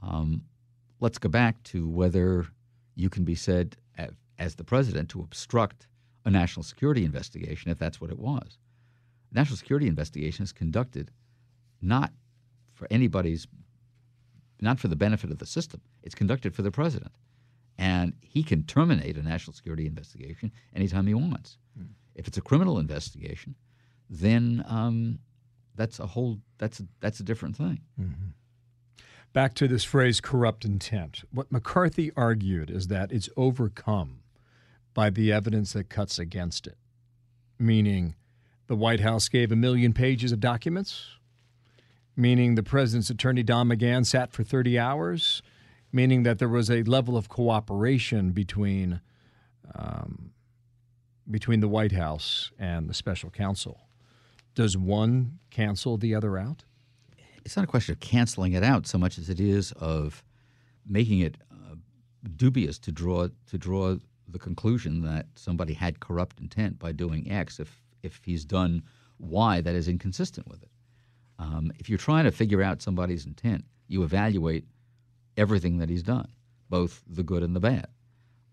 um, 0.02 0.44
let's 1.00 1.18
go 1.18 1.30
back 1.30 1.64
to 1.64 1.88
whether 1.88 2.48
you 2.96 3.10
can 3.10 3.24
be 3.24 3.36
said 3.36 3.78
as 4.40 4.56
the 4.56 4.64
president 4.64 5.10
to 5.10 5.22
obstruct 5.22 5.88
a 6.26 6.32
national 6.32 6.64
security 6.64 7.06
investigation 7.06 7.72
if 7.72 7.78
that's 7.78 8.00
what 8.00 8.10
it 8.10 8.20
was. 8.20 8.58
A 9.32 9.36
national 9.36 9.58
security 9.58 9.88
investigation 9.88 10.44
is 10.44 10.52
conducted 10.52 11.12
not 11.82 12.12
for 12.74 12.88
anybody's, 12.90 13.48
not 14.62 14.80
for 14.80 14.88
the 14.88 14.96
benefit 14.96 15.32
of 15.32 15.40
the 15.40 15.46
system. 15.46 15.82
It's 16.02 16.16
conducted 16.16 16.56
for 16.56 16.62
the 16.62 16.72
president. 16.72 17.12
And 17.78 18.14
he 18.22 18.44
can 18.44 18.64
terminate 18.64 19.18
a 19.18 19.24
national 19.24 19.54
security 19.54 19.86
investigation 19.86 20.52
anytime 20.76 21.08
he 21.08 21.14
wants. 21.14 21.58
Mm. 21.80 21.90
If 22.16 22.28
it's 22.28 22.38
a 22.38 22.42
criminal 22.42 22.78
investigation, 22.78 23.56
then 24.10 24.64
um, 24.68 25.20
that's 25.76 26.00
a 26.00 26.08
whole 26.08 26.40
that's 26.58 26.80
a, 26.80 26.84
that's 27.00 27.20
a 27.20 27.24
different 27.24 27.58
thing. 27.58 27.82
Mm-hmm. 28.00 28.30
Back 29.34 29.56
to 29.56 29.68
this 29.68 29.84
phrase 29.84 30.22
corrupt 30.22 30.64
intent. 30.64 31.24
What 31.32 31.52
McCarthy 31.52 32.12
argued 32.16 32.70
is 32.70 32.88
that 32.88 33.12
it's 33.12 33.30
overcome 33.36 34.20
by 34.94 35.10
the 35.10 35.32
evidence 35.32 35.74
that 35.74 35.90
cuts 35.90 36.20
against 36.20 36.68
it, 36.68 36.78
meaning 37.60 38.16
the 38.68 38.76
White 38.76 39.00
House 39.00 39.28
gave 39.30 39.52
a 39.52 39.56
million 39.56 39.94
pages 39.94 40.32
of 40.32 40.40
documents, 40.40 41.18
meaning 42.16 42.56
the 42.56 42.64
president's 42.64 43.10
attorney, 43.10 43.44
Don 43.44 43.70
McGahn, 43.70 44.06
sat 44.06 44.32
for 44.32 44.44
30 44.44 44.78
hours, 44.78 45.42
meaning 45.92 46.24
that 46.24 46.40
there 46.40 46.50
was 46.50 46.70
a 46.70 46.84
level 46.84 47.18
of 47.18 47.30
cooperation 47.30 48.32
between, 48.32 49.02
um, 49.76 50.32
between 51.30 51.60
the 51.60 51.68
White 51.68 51.92
House 51.92 52.52
and 52.58 52.90
the 52.90 52.94
special 52.94 53.30
counsel. 53.30 53.82
Does 54.56 54.78
one 54.78 55.40
cancel 55.50 55.98
the 55.98 56.14
other 56.14 56.38
out? 56.38 56.64
It's 57.44 57.56
not 57.56 57.64
a 57.64 57.68
question 57.68 57.94
of 57.94 58.00
canceling 58.00 58.54
it 58.54 58.64
out 58.64 58.88
so 58.88 58.98
much 58.98 59.18
as 59.18 59.30
it 59.30 59.40
is 59.40 59.72
of 59.74 60.24
making 60.88 61.20
it 61.20 61.38
uh, 61.52 61.76
dubious 62.38 62.80
to 62.80 62.92
draw 62.92 63.28
to 63.50 63.58
draw 63.58 63.98
the 64.34 64.40
conclusion 64.40 65.02
that 65.04 65.28
somebody 65.36 65.74
had 65.74 66.00
corrupt 66.00 66.40
intent 66.40 66.80
by 66.80 66.92
doing 66.92 67.32
X 67.32 67.60
if 67.60 67.82
if 68.02 68.20
he's 68.26 68.44
done 68.44 68.84
Y 69.20 69.62
that 69.62 69.76
is 69.76 69.88
inconsistent 69.88 70.48
with 70.50 70.62
it. 70.62 70.70
Um, 71.40 71.72
if 71.80 71.88
you're 71.88 71.98
trying 71.98 72.26
to 72.26 72.32
figure 72.32 72.62
out 72.62 72.82
somebody's 72.82 73.26
intent, 73.26 73.64
you 73.88 74.04
evaluate 74.04 74.66
everything 75.38 75.78
that 75.78 75.90
he's 75.90 76.04
done, 76.04 76.28
both 76.70 77.02
the 77.08 77.24
good 77.24 77.44
and 77.44 77.56
the 77.56 77.60
bad. 77.62 77.88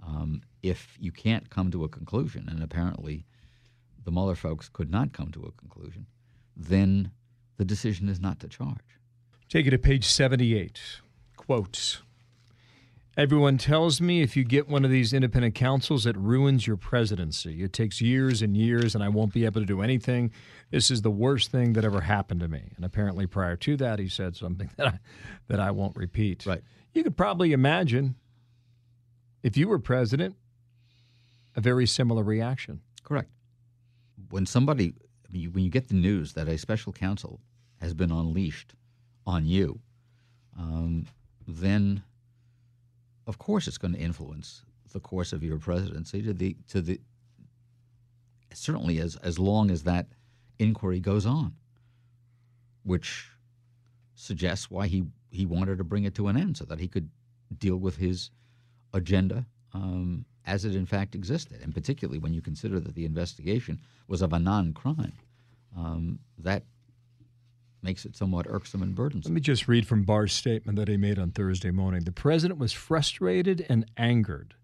Um, 0.06 0.42
if 0.62 0.96
you 1.00 1.10
can't 1.10 1.50
come 1.50 1.70
to 1.72 1.84
a 1.84 1.88
conclusion, 1.88 2.48
and 2.48 2.62
apparently 2.62 3.26
the 4.04 4.10
Mueller 4.10 4.36
folks 4.36 4.68
could 4.68 4.90
not 4.90 5.12
come 5.12 5.30
to 5.32 5.44
a 5.44 5.52
conclusion, 5.52 6.06
then 6.56 7.10
the 7.56 7.64
decision 7.64 8.08
is 8.08 8.20
not 8.20 8.38
to 8.40 8.48
charge. 8.48 8.98
Take 9.48 9.66
it 9.66 9.70
to 9.70 9.78
page 9.78 10.04
78. 10.04 10.80
Quote 11.36 12.00
Everyone 13.16 13.58
tells 13.58 14.00
me 14.00 14.22
if 14.22 14.36
you 14.36 14.44
get 14.44 14.68
one 14.68 14.84
of 14.84 14.90
these 14.90 15.12
independent 15.12 15.54
counsels, 15.56 16.06
it 16.06 16.16
ruins 16.16 16.66
your 16.66 16.76
presidency. 16.76 17.62
It 17.62 17.72
takes 17.72 18.00
years 18.00 18.40
and 18.40 18.56
years, 18.56 18.94
and 18.94 19.02
I 19.02 19.08
won't 19.08 19.32
be 19.32 19.44
able 19.44 19.60
to 19.60 19.66
do 19.66 19.82
anything. 19.82 20.30
This 20.70 20.92
is 20.92 21.02
the 21.02 21.10
worst 21.10 21.50
thing 21.50 21.72
that 21.72 21.84
ever 21.84 22.02
happened 22.02 22.40
to 22.40 22.48
me. 22.48 22.70
And 22.76 22.84
apparently, 22.84 23.26
prior 23.26 23.56
to 23.56 23.76
that, 23.78 23.98
he 23.98 24.08
said 24.08 24.36
something 24.36 24.70
that 24.76 24.86
I, 24.86 24.98
that 25.48 25.58
I 25.58 25.72
won't 25.72 25.96
repeat. 25.96 26.46
Right. 26.46 26.62
You 26.92 27.02
could 27.02 27.16
probably 27.16 27.52
imagine 27.52 28.14
if 29.42 29.56
you 29.56 29.68
were 29.68 29.78
president, 29.78 30.36
a 31.56 31.60
very 31.60 31.86
similar 31.86 32.22
reaction. 32.22 32.80
Correct. 33.02 33.30
When 34.30 34.46
somebody, 34.46 34.94
when 35.30 35.64
you 35.64 35.70
get 35.70 35.88
the 35.88 35.94
news 35.94 36.34
that 36.34 36.46
a 36.46 36.56
special 36.58 36.92
counsel 36.92 37.40
has 37.80 37.92
been 37.92 38.12
unleashed 38.12 38.74
on 39.26 39.46
you, 39.46 39.80
um, 40.56 41.06
then 41.48 42.04
of 43.30 43.38
course 43.38 43.68
it's 43.68 43.78
going 43.78 43.94
to 43.94 44.00
influence 44.00 44.64
the 44.92 44.98
course 44.98 45.32
of 45.32 45.40
your 45.44 45.56
presidency 45.56 46.20
to 46.20 46.32
the 46.34 46.56
to 46.68 46.80
the 46.80 47.00
certainly 48.52 48.98
as 48.98 49.14
as 49.30 49.38
long 49.38 49.70
as 49.70 49.84
that 49.84 50.06
inquiry 50.58 50.98
goes 50.98 51.24
on, 51.24 51.54
which 52.82 53.28
suggests 54.16 54.68
why 54.68 54.88
he 54.88 55.04
he 55.30 55.46
wanted 55.46 55.78
to 55.78 55.84
bring 55.84 56.02
it 56.02 56.14
to 56.16 56.26
an 56.26 56.36
end 56.36 56.56
so 56.56 56.64
that 56.64 56.80
he 56.80 56.88
could 56.88 57.08
deal 57.56 57.76
with 57.76 57.96
his 57.96 58.32
agenda 58.92 59.46
um, 59.74 60.24
as 60.44 60.64
it 60.64 60.74
in 60.74 60.84
fact 60.84 61.14
existed, 61.14 61.60
and 61.62 61.72
particularly 61.72 62.18
when 62.18 62.34
you 62.34 62.42
consider 62.42 62.80
that 62.80 62.96
the 62.96 63.04
investigation 63.04 63.78
was 64.08 64.22
of 64.22 64.32
a 64.32 64.40
non-crime, 64.40 65.12
um, 65.76 66.18
that 66.36 66.64
makes 67.82 68.04
it 68.04 68.16
somewhat 68.16 68.46
irksome 68.48 68.82
and 68.82 68.94
burdensome. 68.94 69.32
Let 69.32 69.34
me 69.34 69.40
just 69.40 69.68
read 69.68 69.86
from 69.86 70.04
Barr's 70.04 70.32
statement 70.32 70.76
that 70.76 70.88
he 70.88 70.96
made 70.96 71.18
on 71.18 71.30
Thursday 71.30 71.70
morning. 71.70 72.04
The 72.04 72.12
president 72.12 72.58
was 72.58 72.72
frustrated 72.72 73.64
and 73.68 73.90
angered 73.96 74.54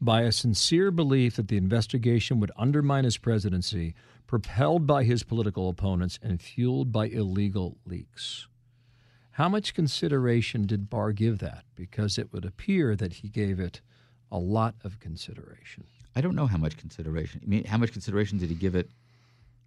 by 0.00 0.22
a 0.22 0.32
sincere 0.32 0.90
belief 0.90 1.36
that 1.36 1.48
the 1.48 1.56
investigation 1.56 2.40
would 2.40 2.50
undermine 2.56 3.04
his 3.04 3.18
presidency, 3.18 3.94
propelled 4.26 4.86
by 4.86 5.04
his 5.04 5.22
political 5.22 5.68
opponents 5.68 6.18
and 6.22 6.40
fueled 6.40 6.90
by 6.90 7.06
illegal 7.06 7.78
leaks. 7.86 8.48
How 9.32 9.48
much 9.48 9.74
consideration 9.74 10.66
did 10.66 10.90
Barr 10.90 11.12
give 11.12 11.38
that? 11.38 11.64
Because 11.74 12.18
it 12.18 12.32
would 12.32 12.44
appear 12.44 12.94
that 12.96 13.14
he 13.14 13.28
gave 13.28 13.60
it 13.60 13.80
a 14.30 14.38
lot 14.38 14.74
of 14.84 15.00
consideration. 15.00 15.84
I 16.14 16.20
don't 16.20 16.34
know 16.34 16.46
how 16.46 16.58
much 16.58 16.76
consideration. 16.76 17.40
I 17.42 17.48
mean, 17.48 17.64
how 17.64 17.78
much 17.78 17.92
consideration 17.92 18.38
did 18.38 18.50
he 18.50 18.54
give 18.54 18.74
it 18.74 18.90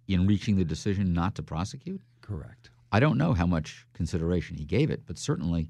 in 0.06 0.26
reaching 0.26 0.56
the 0.56 0.64
decision 0.64 1.12
not 1.12 1.34
to 1.36 1.42
prosecute? 1.42 2.00
Correct. 2.20 2.70
I 2.96 3.00
don't 3.00 3.18
know 3.18 3.34
how 3.34 3.46
much 3.46 3.86
consideration 3.92 4.56
he 4.56 4.64
gave 4.64 4.90
it, 4.90 5.02
but 5.04 5.18
certainly 5.18 5.68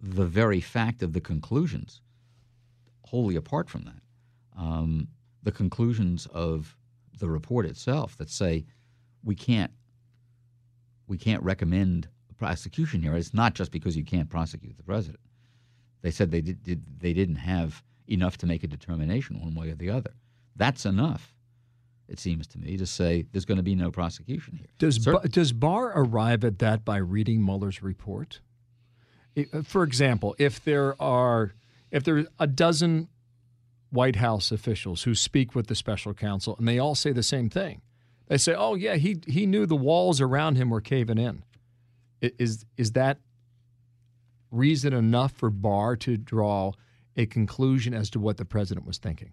the 0.00 0.26
very 0.26 0.60
fact 0.60 1.02
of 1.02 1.12
the 1.12 1.20
conclusions, 1.20 2.02
wholly 3.02 3.34
apart 3.34 3.68
from 3.68 3.82
that, 3.82 4.00
um, 4.56 5.08
the 5.42 5.50
conclusions 5.50 6.26
of 6.26 6.76
the 7.18 7.28
report 7.28 7.66
itself 7.66 8.16
that 8.18 8.30
say 8.30 8.64
we 9.24 9.34
can't 9.34 9.72
we 11.08 11.18
can't 11.18 11.42
recommend 11.42 12.08
prosecution 12.38 13.02
here. 13.02 13.16
It's 13.16 13.34
not 13.34 13.54
just 13.54 13.72
because 13.72 13.96
you 13.96 14.04
can't 14.04 14.30
prosecute 14.30 14.76
the 14.76 14.84
president. 14.84 15.24
They 16.02 16.12
said 16.12 16.30
they 16.30 16.42
did, 16.42 16.62
did 16.62 17.00
they 17.00 17.12
didn't 17.12 17.42
have 17.54 17.82
enough 18.06 18.38
to 18.38 18.46
make 18.46 18.62
a 18.62 18.68
determination 18.68 19.40
one 19.40 19.56
way 19.56 19.70
or 19.70 19.74
the 19.74 19.90
other. 19.90 20.14
That's 20.54 20.86
enough 20.86 21.34
it 22.08 22.18
seems 22.18 22.46
to 22.48 22.58
me, 22.58 22.76
to 22.76 22.86
say 22.86 23.26
there's 23.32 23.44
going 23.44 23.56
to 23.56 23.62
be 23.62 23.74
no 23.74 23.90
prosecution 23.90 24.56
here. 24.56 24.68
Does, 24.78 24.98
ba- 24.98 25.28
does 25.28 25.52
Barr 25.52 25.92
arrive 25.94 26.44
at 26.44 26.58
that 26.60 26.84
by 26.84 26.98
reading 26.98 27.44
Mueller's 27.44 27.82
report? 27.82 28.40
Uh, 29.36 29.62
for 29.62 29.82
example, 29.82 30.34
if 30.38 30.62
there 30.64 31.00
are 31.00 31.54
if 31.90 32.04
there 32.04 32.18
are 32.18 32.26
a 32.38 32.46
dozen 32.46 33.08
White 33.90 34.16
House 34.16 34.50
officials 34.50 35.04
who 35.04 35.14
speak 35.14 35.54
with 35.54 35.68
the 35.68 35.74
special 35.74 36.12
counsel, 36.14 36.56
and 36.58 36.66
they 36.66 36.78
all 36.78 36.94
say 36.94 37.12
the 37.12 37.22
same 37.22 37.48
thing. 37.48 37.80
They 38.28 38.38
say, 38.38 38.54
"Oh 38.54 38.74
yeah, 38.74 38.96
he 38.96 39.20
he 39.26 39.46
knew 39.46 39.66
the 39.66 39.76
walls 39.76 40.20
around 40.20 40.56
him 40.56 40.70
were 40.70 40.80
caving 40.80 41.18
in." 41.18 41.44
Is 42.20 42.64
is 42.76 42.92
that 42.92 43.18
reason 44.50 44.92
enough 44.92 45.32
for 45.32 45.50
Barr 45.50 45.96
to 45.96 46.16
draw 46.16 46.72
a 47.16 47.26
conclusion 47.26 47.94
as 47.94 48.10
to 48.10 48.20
what 48.20 48.36
the 48.36 48.44
president 48.44 48.86
was 48.86 48.98
thinking? 48.98 49.32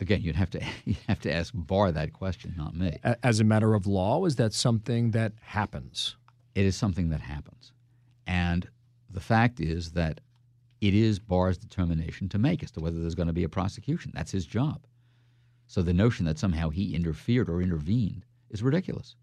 Again, 0.00 0.22
you'd 0.22 0.36
have 0.36 0.50
to 0.50 0.60
you 0.84 0.96
have 1.08 1.20
to 1.20 1.32
ask 1.32 1.52
Barr 1.54 1.92
that 1.92 2.12
question, 2.12 2.54
not 2.56 2.74
me. 2.74 2.98
As 3.22 3.40
a 3.40 3.44
matter 3.44 3.74
of 3.74 3.86
law, 3.86 4.24
is 4.24 4.36
that 4.36 4.52
something 4.52 5.10
that 5.12 5.32
happens? 5.40 6.16
It 6.54 6.64
is 6.64 6.76
something 6.76 7.10
that 7.10 7.20
happens, 7.20 7.72
and 8.26 8.68
the 9.08 9.20
fact 9.20 9.60
is 9.60 9.92
that 9.92 10.20
it 10.80 10.94
is 10.94 11.18
Barr's 11.18 11.58
determination 11.58 12.28
to 12.30 12.38
make 12.38 12.62
as 12.62 12.70
to 12.72 12.80
whether 12.80 13.00
there's 13.00 13.14
going 13.14 13.26
to 13.26 13.32
be 13.32 13.44
a 13.44 13.48
prosecution. 13.48 14.12
That's 14.14 14.32
his 14.32 14.46
job. 14.46 14.80
So 15.66 15.82
the 15.82 15.92
notion 15.92 16.26
that 16.26 16.38
somehow 16.38 16.70
he 16.70 16.94
interfered 16.94 17.48
or 17.48 17.62
intervened 17.62 18.24
is 18.50 18.62
ridiculous. 18.62 19.14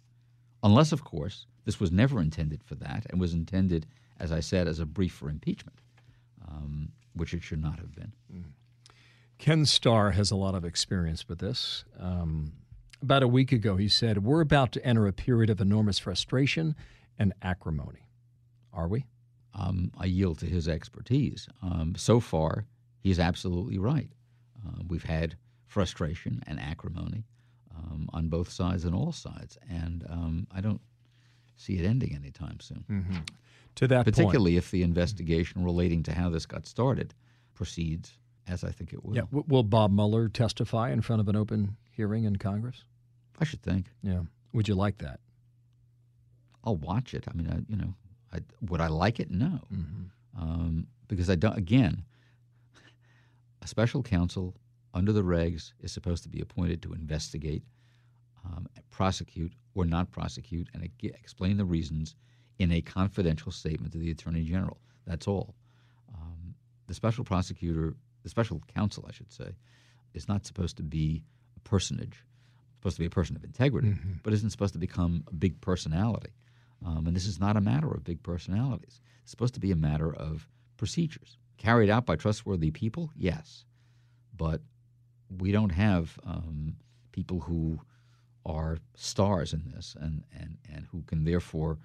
Unless, 0.63 0.91
of 0.91 1.03
course, 1.03 1.45
this 1.65 1.79
was 1.79 1.91
never 1.91 2.21
intended 2.21 2.63
for 2.63 2.75
that 2.75 3.05
and 3.09 3.19
was 3.19 3.33
intended, 3.33 3.85
as 4.19 4.31
I 4.31 4.39
said, 4.39 4.67
as 4.67 4.79
a 4.79 4.85
brief 4.85 5.13
for 5.13 5.29
impeachment, 5.29 5.79
um, 6.47 6.89
which 7.13 7.33
it 7.33 7.43
should 7.43 7.61
not 7.61 7.79
have 7.79 7.93
been. 7.93 8.13
Ken 9.37 9.65
Starr 9.65 10.11
has 10.11 10.31
a 10.31 10.35
lot 10.35 10.55
of 10.55 10.65
experience 10.65 11.27
with 11.27 11.39
this. 11.39 11.85
Um, 11.99 12.53
about 13.01 13.23
a 13.23 13.27
week 13.27 13.51
ago, 13.51 13.75
he 13.75 13.87
said, 13.87 14.23
We're 14.23 14.41
about 14.41 14.71
to 14.73 14.85
enter 14.85 15.07
a 15.07 15.13
period 15.13 15.49
of 15.49 15.61
enormous 15.61 15.99
frustration 15.99 16.75
and 17.19 17.33
acrimony. 17.41 18.07
Are 18.73 18.87
we? 18.87 19.05
Um, 19.53 19.91
I 19.97 20.05
yield 20.05 20.39
to 20.39 20.45
his 20.45 20.67
expertise. 20.67 21.47
Um, 21.61 21.93
so 21.95 22.19
far, 22.19 22.65
he's 22.99 23.19
absolutely 23.19 23.77
right. 23.77 24.11
Uh, 24.65 24.81
we've 24.87 25.03
had 25.03 25.35
frustration 25.65 26.43
and 26.47 26.59
acrimony 26.59 27.25
um, 27.75 28.09
on 28.13 28.29
both 28.29 28.49
sides 28.49 28.85
and 28.85 28.95
all 28.95 29.11
sides, 29.11 29.57
and 29.69 30.05
um, 30.09 30.47
I 30.51 30.61
don't 30.61 30.81
see 31.55 31.77
it 31.77 31.85
ending 31.85 32.15
anytime 32.15 32.59
soon. 32.59 32.85
Mm-hmm. 32.89 33.17
To 33.75 33.87
that 33.87 34.05
particularly 34.05 34.53
point. 34.53 34.63
if 34.63 34.71
the 34.71 34.83
investigation 34.83 35.63
relating 35.63 36.01
to 36.03 36.13
how 36.13 36.29
this 36.29 36.45
got 36.47 36.65
started 36.65 37.13
proceeds 37.53 38.17
as 38.47 38.63
I 38.63 38.71
think 38.71 38.93
it 38.93 39.03
will. 39.03 39.15
Yeah. 39.15 39.21
W- 39.21 39.45
will 39.47 39.63
Bob 39.63 39.91
Mueller 39.91 40.29
testify 40.29 40.91
in 40.91 41.01
front 41.01 41.19
of 41.19 41.27
an 41.27 41.35
open 41.35 41.77
hearing 41.91 42.23
in 42.23 42.37
Congress? 42.37 42.83
I 43.39 43.45
should 43.45 43.61
think. 43.61 43.87
Yeah. 44.01 44.21
Would 44.53 44.67
you 44.67 44.75
like 44.75 44.97
that? 44.99 45.19
I'll 46.63 46.77
watch 46.77 47.13
it. 47.13 47.25
I 47.27 47.33
mean, 47.33 47.49
I, 47.49 47.71
you 47.71 47.77
know, 47.77 47.93
I, 48.33 48.39
would 48.61 48.81
I 48.81 48.87
like 48.87 49.19
it? 49.19 49.31
No, 49.31 49.61
mm-hmm. 49.73 50.41
um, 50.41 50.87
because 51.07 51.29
I 51.29 51.35
don't. 51.35 51.57
Again, 51.57 52.03
a 53.61 53.67
special 53.67 54.03
counsel 54.03 54.55
under 54.93 55.13
the 55.13 55.23
regs 55.23 55.73
is 55.79 55.91
supposed 55.91 56.23
to 56.23 56.29
be 56.29 56.41
appointed 56.41 56.81
to 56.81 56.93
investigate, 56.93 57.63
um, 58.43 58.67
prosecute, 58.89 59.53
or 59.75 59.85
not 59.85 60.11
prosecute, 60.11 60.67
and 60.73 60.89
explain 61.01 61.57
the 61.57 61.65
reasons 61.65 62.15
in 62.59 62.71
a 62.71 62.81
confidential 62.81 63.51
statement 63.51 63.93
to 63.93 63.99
the 63.99 64.11
attorney 64.11 64.43
general. 64.43 64.77
That's 65.05 65.27
all. 65.27 65.55
Um, 66.13 66.55
the 66.87 66.93
special 66.93 67.23
prosecutor, 67.23 67.95
the 68.27 68.31
special 68.31 68.61
counsel, 68.75 69.05
I 69.07 69.13
should 69.13 69.31
say, 69.31 69.55
is 70.13 70.27
not 70.27 70.45
supposed 70.45 70.77
to 70.77 70.83
be 70.83 71.23
a 71.55 71.59
personage. 71.61 72.25
It's 72.69 72.79
supposed 72.79 72.97
to 72.97 73.01
be 73.01 73.07
a 73.07 73.09
person 73.09 73.37
of 73.37 73.43
integrity, 73.43 73.89
mm-hmm. 73.89 74.13
but 74.21 74.33
isn't 74.33 74.49
supposed 74.49 74.73
to 74.73 74.79
become 74.79 75.23
a 75.27 75.33
big 75.33 75.61
personality. 75.61 76.31
Um, 76.85 77.07
and 77.07 77.15
this 77.15 77.25
is 77.25 77.39
not 77.39 77.55
a 77.55 77.61
matter 77.61 77.89
of 77.89 78.03
big 78.03 78.21
personalities. 78.23 78.99
It's 79.21 79.31
supposed 79.31 79.53
to 79.53 79.59
be 79.59 79.71
a 79.71 79.77
matter 79.77 80.13
of 80.13 80.47
procedures 80.75 81.37
carried 81.57 81.89
out 81.89 82.05
by 82.05 82.17
trustworthy 82.17 82.69
people. 82.69 83.11
Yes, 83.15 83.65
but 84.35 84.61
we 85.29 85.51
don't 85.51 85.71
have 85.71 86.19
um, 86.25 86.75
people 87.13 87.39
who 87.39 87.79
are 88.45 88.77
stars 88.95 89.53
in 89.53 89.71
this 89.73 89.95
and, 89.99 90.23
and, 90.37 90.57
and 90.71 90.85
who 90.91 91.01
can 91.03 91.23
therefore 91.23 91.79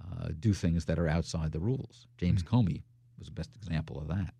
uh, 0.00 0.28
do 0.38 0.54
things 0.54 0.86
that 0.86 0.98
are 0.98 1.08
outside 1.08 1.52
the 1.52 1.60
rules. 1.60 2.06
James 2.16 2.42
mm-hmm. 2.42 2.56
Comey 2.56 2.82
was 3.18 3.26
the 3.26 3.34
best 3.34 3.50
example 3.56 3.98
of 3.98 4.08
that. 4.08 4.34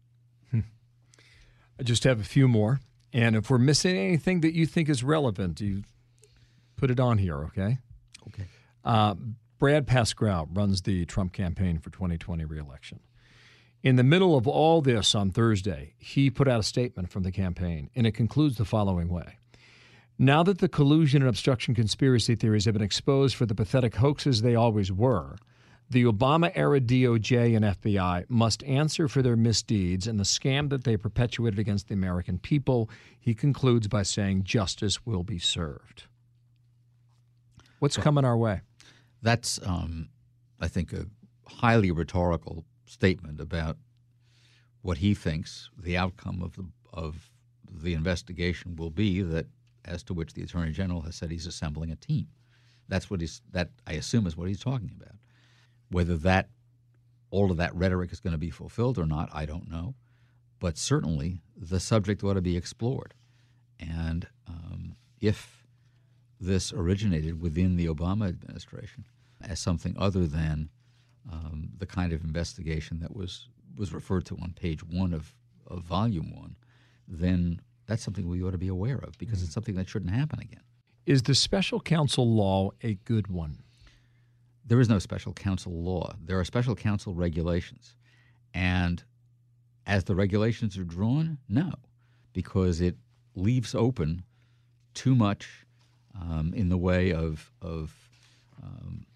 I 1.80 1.82
just 1.82 2.04
have 2.04 2.20
a 2.20 2.24
few 2.24 2.46
more. 2.46 2.80
And 3.12 3.34
if 3.34 3.48
we're 3.48 3.58
missing 3.58 3.96
anything 3.96 4.42
that 4.42 4.54
you 4.54 4.66
think 4.66 4.90
is 4.90 5.02
relevant, 5.02 5.62
you 5.62 5.82
put 6.76 6.90
it 6.90 7.00
on 7.00 7.16
here, 7.16 7.38
okay? 7.46 7.78
Okay. 8.28 8.44
Uh, 8.84 9.14
Brad 9.58 9.86
Parscale 9.86 10.46
runs 10.52 10.82
the 10.82 11.06
Trump 11.06 11.32
campaign 11.32 11.78
for 11.78 11.88
2020 11.90 12.44
reelection. 12.44 13.00
In 13.82 13.96
the 13.96 14.04
middle 14.04 14.36
of 14.36 14.46
all 14.46 14.82
this 14.82 15.14
on 15.14 15.30
Thursday, 15.30 15.94
he 15.98 16.28
put 16.28 16.46
out 16.46 16.60
a 16.60 16.62
statement 16.62 17.10
from 17.10 17.22
the 17.22 17.32
campaign, 17.32 17.88
and 17.96 18.06
it 18.06 18.12
concludes 18.12 18.58
the 18.58 18.66
following 18.66 19.08
way. 19.08 19.38
Now 20.18 20.42
that 20.42 20.58
the 20.58 20.68
collusion 20.68 21.22
and 21.22 21.30
obstruction 21.30 21.74
conspiracy 21.74 22.34
theories 22.34 22.66
have 22.66 22.74
been 22.74 22.82
exposed 22.82 23.34
for 23.34 23.46
the 23.46 23.54
pathetic 23.54 23.94
hoaxes 23.94 24.42
they 24.42 24.54
always 24.54 24.92
were, 24.92 25.36
the 25.90 26.04
Obama 26.04 26.52
era 26.54 26.80
DOJ 26.80 27.56
and 27.56 27.64
FBI 27.64 28.24
must 28.28 28.62
answer 28.62 29.08
for 29.08 29.22
their 29.22 29.36
misdeeds 29.36 30.06
and 30.06 30.20
the 30.20 30.24
scam 30.24 30.70
that 30.70 30.84
they 30.84 30.96
perpetuated 30.96 31.58
against 31.58 31.88
the 31.88 31.94
American 31.94 32.38
people. 32.38 32.88
He 33.18 33.34
concludes 33.34 33.88
by 33.88 34.04
saying 34.04 34.44
justice 34.44 35.04
will 35.04 35.24
be 35.24 35.40
served. 35.40 36.04
What's 37.80 37.98
well, 37.98 38.04
coming 38.04 38.24
our 38.24 38.36
way? 38.36 38.60
That's, 39.20 39.58
um, 39.64 40.10
I 40.60 40.68
think, 40.68 40.92
a 40.92 41.06
highly 41.46 41.90
rhetorical 41.90 42.64
statement 42.86 43.40
about 43.40 43.76
what 44.82 44.98
he 44.98 45.12
thinks 45.14 45.70
the 45.76 45.96
outcome 45.96 46.40
of 46.40 46.54
the 46.56 46.66
of 46.92 47.30
the 47.68 47.94
investigation 47.94 48.76
will 48.76 48.90
be. 48.90 49.22
That 49.22 49.46
as 49.84 50.02
to 50.04 50.14
which 50.14 50.34
the 50.34 50.42
attorney 50.42 50.72
general 50.72 51.02
has 51.02 51.16
said 51.16 51.30
he's 51.30 51.46
assembling 51.46 51.90
a 51.90 51.96
team. 51.96 52.28
That's 52.88 53.10
what 53.10 53.20
he's 53.20 53.42
that 53.52 53.70
I 53.86 53.94
assume 53.94 54.26
is 54.26 54.36
what 54.36 54.48
he's 54.48 54.60
talking 54.60 54.92
about. 54.96 55.16
Whether 55.90 56.16
that 56.18 56.48
all 57.30 57.50
of 57.50 57.56
that 57.58 57.74
rhetoric 57.74 58.12
is 58.12 58.20
going 58.20 58.32
to 58.32 58.38
be 58.38 58.50
fulfilled 58.50 58.98
or 58.98 59.06
not, 59.06 59.28
I 59.32 59.44
don't 59.46 59.70
know. 59.70 59.94
But 60.58 60.76
certainly 60.76 61.42
the 61.56 61.80
subject 61.80 62.22
ought 62.22 62.34
to 62.34 62.42
be 62.42 62.56
explored. 62.56 63.14
And 63.78 64.26
um, 64.46 64.96
if 65.20 65.66
this 66.40 66.72
originated 66.72 67.40
within 67.40 67.76
the 67.76 67.86
Obama 67.86 68.28
administration 68.28 69.04
as 69.40 69.58
something 69.58 69.94
other 69.98 70.26
than 70.26 70.70
um, 71.30 71.70
the 71.78 71.86
kind 71.86 72.12
of 72.12 72.24
investigation 72.24 73.00
that 73.00 73.14
was 73.14 73.48
was 73.76 73.92
referred 73.92 74.26
to 74.26 74.36
on 74.42 74.52
page 74.52 74.82
one 74.82 75.14
of, 75.14 75.34
of 75.66 75.82
volume 75.82 76.34
one, 76.36 76.56
then 77.06 77.60
that's 77.86 78.02
something 78.02 78.28
we 78.28 78.42
ought 78.42 78.50
to 78.50 78.58
be 78.58 78.68
aware 78.68 78.98
of 78.98 79.16
because 79.16 79.38
mm-hmm. 79.38 79.44
it's 79.44 79.54
something 79.54 79.76
that 79.76 79.88
shouldn't 79.88 80.12
happen 80.12 80.40
again. 80.40 80.62
Is 81.06 81.22
the 81.22 81.34
special 81.34 81.80
counsel 81.80 82.28
law 82.28 82.70
a 82.82 82.94
good 82.94 83.28
one? 83.28 83.62
There 84.64 84.80
is 84.80 84.88
no 84.88 84.98
special 84.98 85.32
counsel 85.32 85.72
law. 85.72 86.14
There 86.22 86.38
are 86.38 86.44
special 86.44 86.74
counsel 86.76 87.14
regulations. 87.14 87.94
And 88.54 89.02
as 89.86 90.04
the 90.04 90.14
regulations 90.14 90.78
are 90.78 90.84
drawn, 90.84 91.38
no, 91.48 91.72
because 92.32 92.80
it 92.80 92.96
leaves 93.34 93.74
open 93.74 94.24
too 94.94 95.14
much 95.14 95.66
um, 96.20 96.52
in 96.54 96.68
the 96.68 96.76
way 96.76 97.12
of 97.12 97.52
of 97.62 97.94
um, 98.62 99.06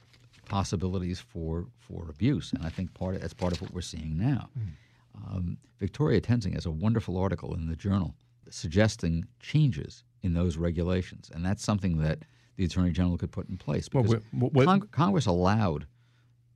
possibilities 0.46 1.20
for 1.20 1.66
for 1.78 2.09
abuse, 2.09 2.52
and 2.52 2.64
I 2.64 2.68
think 2.68 2.94
part 2.94 3.16
of, 3.16 3.20
that's 3.20 3.35
part 3.35 3.52
of 3.52 3.61
what 3.61 3.72
we're 3.72 3.80
seeing 3.80 4.16
now. 4.16 4.48
Mm. 4.59 4.68
Um, 5.16 5.57
Victoria 5.78 6.20
Toensing 6.20 6.54
has 6.54 6.66
a 6.66 6.70
wonderful 6.70 7.16
article 7.16 7.54
in 7.54 7.68
the 7.68 7.76
journal 7.76 8.14
suggesting 8.50 9.26
changes 9.40 10.04
in 10.22 10.35
those 10.35 10.57
regulations, 10.57 11.30
and 11.33 11.44
that's 11.44 11.62
something 11.62 11.98
that 11.98 12.20
the 12.56 12.64
Attorney 12.64 12.90
General 12.92 13.18
could 13.18 13.32
put 13.32 13.48
in 13.48 13.56
place. 13.56 13.88
Because 13.88 14.10
well, 14.10 14.20
what, 14.32 14.52
what, 14.52 14.66
Cong- 14.66 14.88
Congress 14.90 15.26
allowed 15.26 15.86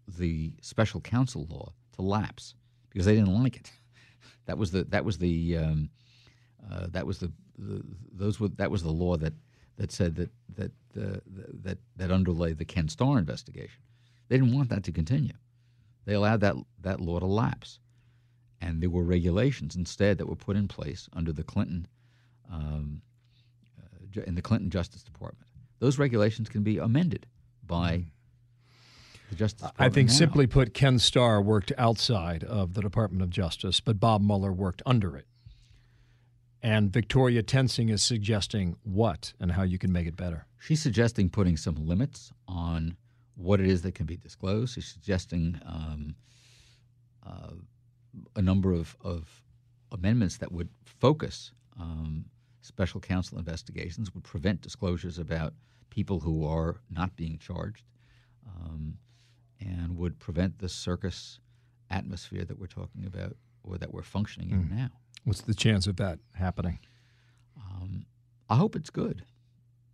the 0.06 0.52
special 0.60 1.00
counsel 1.00 1.46
law 1.50 1.72
to 1.96 2.02
lapse 2.02 2.54
because 2.90 3.06
they 3.06 3.14
didn't 3.14 3.42
like 3.42 3.56
it. 3.56 3.70
That 4.46 4.56
was 4.56 4.70
the 4.70 4.84
that 4.84 5.04
was 5.04 5.18
the 5.18 5.58
um, 5.58 5.90
uh, 6.72 6.86
that 6.92 7.06
was 7.06 7.18
the, 7.18 7.30
the, 7.58 7.82
those 8.10 8.40
were 8.40 8.48
that 8.56 8.70
was 8.70 8.82
the 8.82 8.90
law 8.90 9.18
that 9.18 9.34
that 9.76 9.92
said 9.92 10.16
that 10.16 10.30
that 10.56 10.72
uh, 10.98 11.20
that 11.64 11.76
that 11.96 12.10
underlay 12.10 12.54
the 12.54 12.64
Ken 12.64 12.88
Starr 12.88 13.18
investigation. 13.18 13.82
They 14.28 14.38
didn't 14.38 14.54
want 14.54 14.70
that 14.70 14.84
to 14.84 14.92
continue. 14.92 15.34
They 16.06 16.14
allowed 16.14 16.40
that 16.40 16.56
that 16.80 16.98
law 16.98 17.18
to 17.18 17.26
lapse, 17.26 17.78
and 18.62 18.82
there 18.82 18.88
were 18.88 19.04
regulations 19.04 19.76
instead 19.76 20.16
that 20.16 20.26
were 20.26 20.34
put 20.34 20.56
in 20.56 20.66
place 20.66 21.10
under 21.12 21.32
the 21.32 21.44
Clinton 21.44 21.86
um, 22.50 23.02
uh, 23.78 24.22
in 24.22 24.34
the 24.34 24.40
Clinton 24.40 24.70
Justice 24.70 25.02
Department. 25.02 25.47
Those 25.78 25.98
regulations 25.98 26.48
can 26.48 26.62
be 26.62 26.78
amended 26.78 27.26
by 27.66 28.04
the 29.30 29.36
Justice 29.36 29.60
Department. 29.60 29.92
I 29.92 29.94
think 29.94 30.08
now. 30.08 30.14
simply 30.14 30.46
put, 30.46 30.74
Ken 30.74 30.98
Starr 30.98 31.40
worked 31.40 31.72
outside 31.78 32.44
of 32.44 32.74
the 32.74 32.80
Department 32.80 33.22
of 33.22 33.30
Justice, 33.30 33.80
but 33.80 34.00
Bob 34.00 34.22
Mueller 34.22 34.52
worked 34.52 34.82
under 34.86 35.16
it. 35.16 35.26
And 36.60 36.92
Victoria 36.92 37.42
Toensing 37.42 37.88
is 37.88 38.02
suggesting 38.02 38.76
what 38.82 39.32
and 39.38 39.52
how 39.52 39.62
you 39.62 39.78
can 39.78 39.92
make 39.92 40.08
it 40.08 40.16
better. 40.16 40.46
She's 40.58 40.82
suggesting 40.82 41.30
putting 41.30 41.56
some 41.56 41.76
limits 41.76 42.32
on 42.48 42.96
what 43.36 43.60
it 43.60 43.66
is 43.66 43.82
that 43.82 43.94
can 43.94 44.06
be 44.06 44.16
disclosed. 44.16 44.74
She's 44.74 44.88
suggesting 44.88 45.60
um, 45.64 46.16
uh, 47.24 47.52
a 48.34 48.42
number 48.42 48.72
of, 48.72 48.96
of, 49.02 49.42
amendments 49.90 50.36
that 50.36 50.52
would 50.52 50.68
focus 50.84 51.52
um, 51.80 52.26
special 52.68 53.00
counsel 53.00 53.38
investigations, 53.38 54.14
would 54.14 54.24
prevent 54.24 54.60
disclosures 54.60 55.18
about 55.18 55.54
people 55.90 56.20
who 56.20 56.46
are 56.46 56.76
not 56.90 57.16
being 57.16 57.38
charged, 57.38 57.84
um, 58.46 58.98
and 59.60 59.96
would 59.96 60.18
prevent 60.18 60.58
the 60.58 60.68
circus 60.68 61.40
atmosphere 61.90 62.44
that 62.44 62.58
we're 62.58 62.66
talking 62.66 63.04
about 63.06 63.36
or 63.64 63.78
that 63.78 63.92
we're 63.92 64.02
functioning 64.02 64.50
in 64.50 64.76
now. 64.76 64.90
What's 65.24 65.40
the 65.40 65.54
chance 65.54 65.86
of 65.86 65.96
that 65.96 66.20
happening? 66.34 66.78
I 68.50 68.56
hope 68.56 68.76
it's 68.76 68.90
good. 68.90 69.24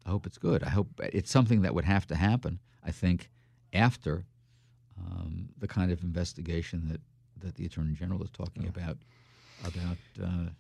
I 0.07 0.11
hope 0.11 0.27
it's 0.27 0.39
good. 0.39 0.63
I 0.63 0.69
hope 0.69 0.89
it's 1.01 1.31
something 1.31 1.63
that 1.63 1.75
would 1.75 1.85
have 1.85 2.07
to 2.09 2.15
happen. 2.15 2.61
I 2.85 2.93
think 2.93 3.31
after 3.73 4.27
um, 4.99 5.49
the 5.59 5.67
kind 5.67 5.91
of 5.91 6.03
investigation 6.03 6.89
that, 6.89 7.01
that 7.45 7.57
the 7.57 7.67
attorney 7.67 7.95
general 7.95 8.23
is 8.23 8.31
talking 8.31 8.67
about 8.69 8.99
about 9.65 9.97
uh, 10.23 10.51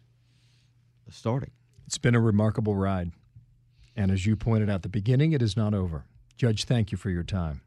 starting. 1.11 1.51
It's 1.87 1.99
been 1.99 2.15
a 2.15 2.21
remarkable 2.21 2.75
ride. 2.75 3.13
And 3.97 4.11
as 4.11 4.27
you 4.27 4.37
pointed 4.37 4.69
out 4.69 4.77
at 4.77 4.83
the 4.83 4.89
beginning, 4.89 5.33
it 5.33 5.43
is 5.43 5.57
not 5.57 5.75
over. 5.75 6.05
Judge, 6.37 6.65
thank 6.65 6.91
you 6.91 6.99
for 6.99 7.11
your 7.11 7.23
time. 7.23 7.61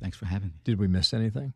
Thanks 0.00 0.16
for 0.16 0.26
having 0.26 0.48
me. 0.48 0.54
Did 0.64 0.78
we 0.78 0.86
miss 0.86 1.12
anything? 1.12 1.52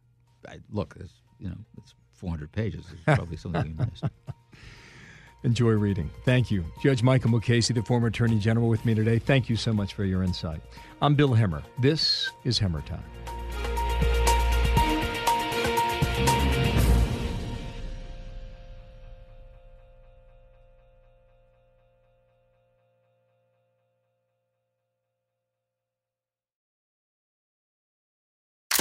I, 0.49 0.59
look, 0.71 0.97
it's, 0.99 1.12
you 1.38 1.49
know, 1.49 1.59
it's 1.77 1.94
400 2.14 2.51
pages. 2.51 2.87
There's 2.87 3.16
probably 3.16 3.37
something 3.38 3.77
we 3.79 3.85
missed. 3.85 4.05
Enjoy 5.44 5.71
reading. 5.71 6.11
Thank 6.25 6.51
you. 6.51 6.64
Judge 6.83 7.03
Michael 7.03 7.31
Mukasey, 7.31 7.75
the 7.75 7.83
former 7.83 8.09
Attorney 8.09 8.38
General, 8.38 8.68
with 8.68 8.85
me 8.85 8.94
today. 8.94 9.21
Thank 9.21 9.49
you 9.49 9.55
so 9.55 9.73
much 9.73 9.94
for 9.94 10.05
your 10.05 10.25
insight. 10.25 10.61
I'm 11.01 11.14
Bill 11.14 11.31
Hemmer. 11.31 11.62
This 11.79 12.31
is 12.44 12.59
Hemmer 12.59 12.85
Time. 12.85 13.05